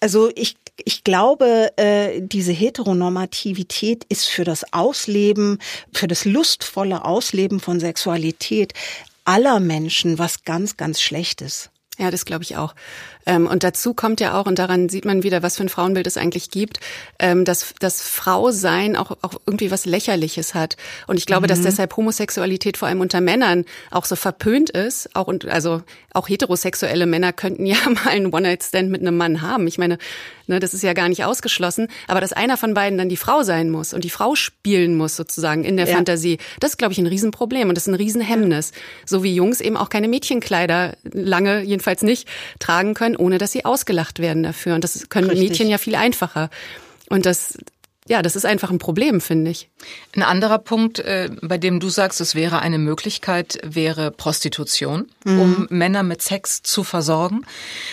[0.00, 5.58] Also ich ich glaube, äh, diese Heteronormativität ist für das Ausleben,
[5.92, 8.72] für das lustvolle Ausleben von Sexualität
[9.24, 11.70] aller Menschen was ganz, ganz Schlechtes.
[11.98, 12.74] Ja, das glaube ich auch.
[13.26, 16.06] Ähm, und dazu kommt ja auch, und daran sieht man wieder, was für ein Frauenbild
[16.06, 16.80] es eigentlich gibt,
[17.18, 20.76] ähm, dass das Frausein auch, auch irgendwie was Lächerliches hat.
[21.06, 21.48] Und ich glaube, mhm.
[21.48, 25.14] dass deshalb Homosexualität vor allem unter Männern auch so verpönt ist.
[25.14, 29.66] Auch und also auch heterosexuelle Männer könnten ja mal einen One-Night-Stand mit einem Mann haben.
[29.66, 29.98] Ich meine,
[30.46, 31.88] ne, das ist ja gar nicht ausgeschlossen.
[32.08, 35.16] Aber dass einer von beiden dann die Frau sein muss und die Frau spielen muss
[35.16, 35.94] sozusagen in der ja.
[35.94, 38.72] Fantasie, das ist, glaube ich, ein Riesenproblem und das ist ein Riesenhemmnis.
[39.06, 43.64] So wie Jungs eben auch keine Mädchenkleider lange, jedenfalls nicht, tragen können, ohne dass sie
[43.64, 44.74] ausgelacht werden dafür.
[44.74, 45.50] Und das können Richtig.
[45.50, 46.50] Mädchen ja viel einfacher.
[47.08, 47.58] Und das,
[48.10, 49.68] ja, das ist einfach ein Problem, finde ich.
[50.16, 55.40] Ein anderer Punkt, äh, bei dem du sagst, es wäre eine Möglichkeit, wäre Prostitution, mhm.
[55.40, 57.42] um Männer mit Sex zu versorgen.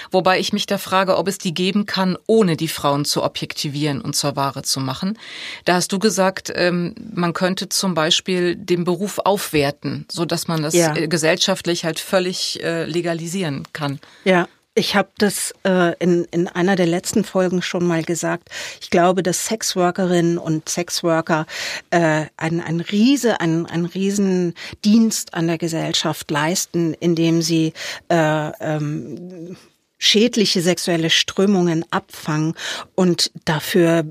[0.09, 4.01] Wobei ich mich da frage, ob es die geben kann, ohne die Frauen zu objektivieren
[4.01, 5.19] und zur Ware zu machen.
[5.65, 10.63] Da hast du gesagt, ähm, man könnte zum Beispiel den Beruf aufwerten, so dass man
[10.63, 10.95] das ja.
[10.95, 13.99] Äh, gesellschaftlich halt völlig äh, legalisieren kann.
[14.23, 14.47] Ja.
[14.78, 18.49] Ich habe das äh, in, in einer der letzten Folgen schon mal gesagt.
[18.80, 21.47] Ich glaube, dass Sexworkerinnen und Sexworker
[21.89, 27.73] äh, ein, ein Riese, ein, ein Riesendienst an der Gesellschaft leisten, indem sie
[28.09, 29.57] äh, ähm,
[29.97, 32.53] schädliche sexuelle Strömungen abfangen
[32.93, 34.03] und dafür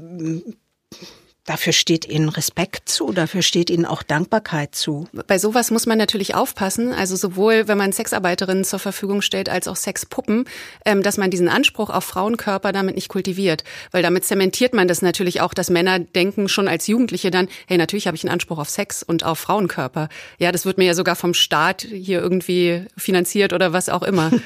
[1.46, 5.08] Dafür steht Ihnen Respekt zu, dafür steht Ihnen auch Dankbarkeit zu.
[5.28, 9.68] Bei sowas muss man natürlich aufpassen, also sowohl wenn man Sexarbeiterinnen zur Verfügung stellt als
[9.68, 10.46] auch Sexpuppen,
[10.84, 15.02] ähm, dass man diesen Anspruch auf Frauenkörper damit nicht kultiviert, weil damit zementiert man das
[15.02, 18.58] natürlich auch, dass Männer denken schon als Jugendliche dann, hey, natürlich habe ich einen Anspruch
[18.58, 20.08] auf Sex und auf Frauenkörper.
[20.38, 24.32] Ja, das wird mir ja sogar vom Staat hier irgendwie finanziert oder was auch immer.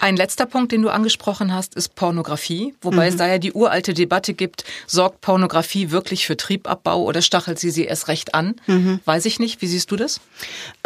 [0.00, 3.12] Ein letzter Punkt, den du angesprochen hast, ist Pornografie, wobei mhm.
[3.12, 7.70] es da ja die uralte Debatte gibt, sorgt Pornografie wirklich für Triebabbau oder stachelt sie
[7.70, 8.56] sie erst recht an?
[8.66, 9.00] Mhm.
[9.04, 9.62] Weiß ich nicht.
[9.62, 10.20] Wie siehst du das?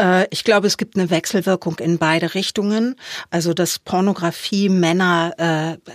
[0.01, 2.97] Äh, ich glaube, es gibt eine Wechselwirkung in beide Richtungen.
[3.31, 5.93] Also, dass Pornografie Männer äh,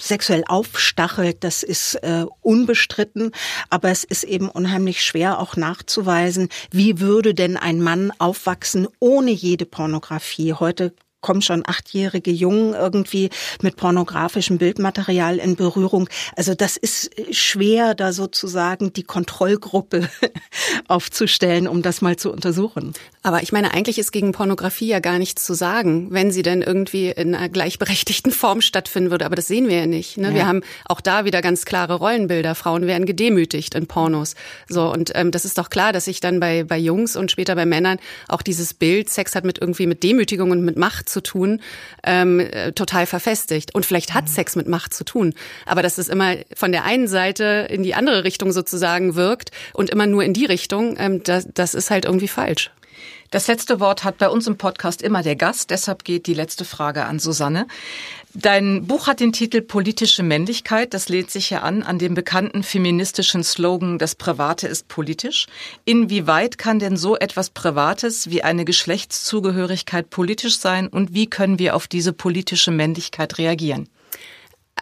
[0.00, 3.32] sexuell aufstachelt, das ist äh, unbestritten.
[3.68, 9.30] Aber es ist eben unheimlich schwer auch nachzuweisen, wie würde denn ein Mann aufwachsen ohne
[9.30, 10.54] jede Pornografie.
[10.54, 13.30] Heute kommen schon achtjährige Jungen irgendwie
[13.62, 16.08] mit pornografischem Bildmaterial in Berührung.
[16.36, 20.08] Also das ist schwer, da sozusagen die Kontrollgruppe
[20.88, 22.94] aufzustellen, um das mal zu untersuchen.
[23.22, 26.62] Aber ich meine, eigentlich ist gegen Pornografie ja gar nichts zu sagen, wenn sie denn
[26.62, 29.26] irgendwie in einer gleichberechtigten Form stattfinden würde.
[29.26, 30.16] Aber das sehen wir ja nicht.
[30.16, 30.28] Ne?
[30.28, 30.34] Ja.
[30.34, 32.54] Wir haben auch da wieder ganz klare Rollenbilder.
[32.54, 34.34] Frauen werden gedemütigt in Pornos.
[34.68, 37.54] So und ähm, das ist doch klar, dass sich dann bei bei Jungs und später
[37.54, 37.98] bei Männern
[38.28, 41.60] auch dieses Bild Sex hat mit irgendwie mit Demütigung und mit Macht zu tun,
[42.04, 43.74] ähm, äh, total verfestigt.
[43.74, 44.28] Und vielleicht hat mhm.
[44.28, 45.34] Sex mit Macht zu tun,
[45.66, 49.90] aber dass es immer von der einen Seite in die andere Richtung sozusagen wirkt und
[49.90, 52.70] immer nur in die Richtung, ähm, das, das ist halt irgendwie falsch.
[53.30, 56.64] Das letzte Wort hat bei uns im Podcast immer der Gast, deshalb geht die letzte
[56.64, 57.68] Frage an Susanne.
[58.32, 60.94] Dein Buch hat den Titel Politische Männlichkeit.
[60.94, 65.46] Das lehnt sich ja an an dem bekannten feministischen Slogan Das Private ist politisch.
[65.84, 71.74] Inwieweit kann denn so etwas Privates wie eine Geschlechtszugehörigkeit politisch sein und wie können wir
[71.74, 73.88] auf diese politische Männlichkeit reagieren?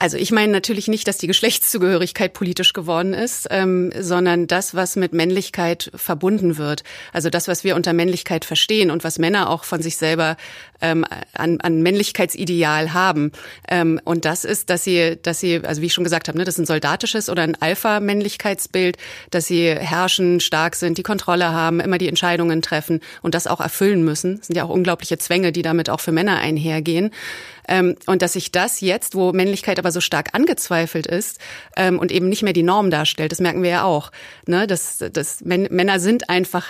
[0.01, 4.95] Also ich meine natürlich nicht, dass die Geschlechtszugehörigkeit politisch geworden ist, ähm, sondern das, was
[4.95, 6.85] mit Männlichkeit verbunden wird.
[7.13, 10.37] Also das, was wir unter Männlichkeit verstehen und was Männer auch von sich selber
[10.81, 13.33] ähm, an, an Männlichkeitsideal haben.
[13.69, 16.45] Ähm, und das ist, dass sie, dass sie, also wie ich schon gesagt habe, ne,
[16.45, 18.97] das ist ein soldatisches oder ein Alpha-Männlichkeitsbild,
[19.31, 23.61] dass sie herrschen, stark sind, die Kontrolle haben, immer die Entscheidungen treffen und das auch
[23.61, 24.39] erfüllen müssen.
[24.39, 27.11] Das sind ja auch unglaubliche Zwänge, die damit auch für Männer einhergehen.
[27.69, 31.39] Ähm, und dass sich das jetzt, wo Männlichkeit aber so stark angezweifelt ist
[31.77, 34.11] ähm, und eben nicht mehr die Norm darstellt, das merken wir ja auch.
[34.47, 34.67] Ne?
[34.67, 36.65] Dass, dass Männer sind einfach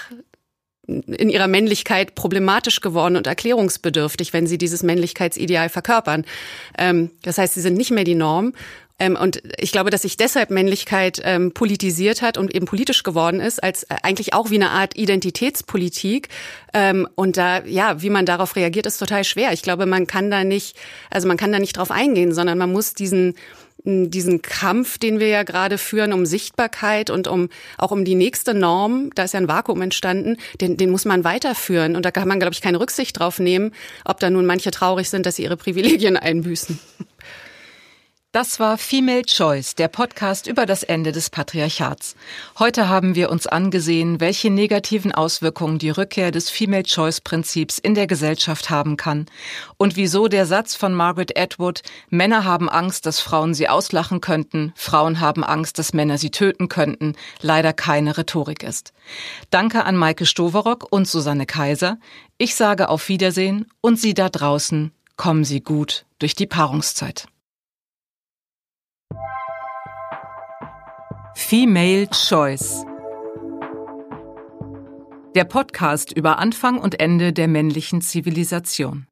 [0.88, 6.24] in ihrer Männlichkeit problematisch geworden und erklärungsbedürftig, wenn sie dieses Männlichkeitsideal verkörpern.
[6.76, 8.54] Ähm, das heißt, sie sind nicht mehr die Norm.
[8.98, 13.40] Ähm, und ich glaube, dass sich deshalb Männlichkeit ähm, politisiert hat und eben politisch geworden
[13.40, 16.28] ist, als äh, eigentlich auch wie eine Art Identitätspolitik.
[16.74, 19.52] Ähm, und da, ja, wie man darauf reagiert, ist total schwer.
[19.52, 20.76] Ich glaube, man kann da nicht,
[21.10, 23.34] also man kann da nicht drauf eingehen, sondern man muss diesen
[23.84, 27.48] diesen Kampf, den wir ja gerade führen um Sichtbarkeit und um
[27.78, 31.24] auch um die nächste Norm, da ist ja ein Vakuum entstanden, den, den muss man
[31.24, 31.96] weiterführen.
[31.96, 33.72] Und da kann man, glaube ich, keine Rücksicht drauf nehmen,
[34.04, 36.78] ob da nun manche traurig sind, dass sie ihre Privilegien einbüßen.
[38.32, 42.14] Das war Female Choice, der Podcast über das Ende des Patriarchats.
[42.58, 47.94] Heute haben wir uns angesehen, welche negativen Auswirkungen die Rückkehr des Female Choice Prinzips in
[47.94, 49.24] der Gesellschaft haben kann
[49.78, 54.74] und wieso der Satz von Margaret Atwood, Männer haben Angst, dass Frauen sie auslachen könnten,
[54.76, 58.92] Frauen haben Angst, dass Männer sie töten könnten, leider keine Rhetorik ist.
[59.48, 61.96] Danke an Maike Stoverock und Susanne Kaiser.
[62.36, 67.26] Ich sage auf Wiedersehen und Sie da draußen, kommen Sie gut durch die Paarungszeit.
[71.40, 72.84] Female Choice.
[75.36, 79.07] Der Podcast über Anfang und Ende der männlichen Zivilisation.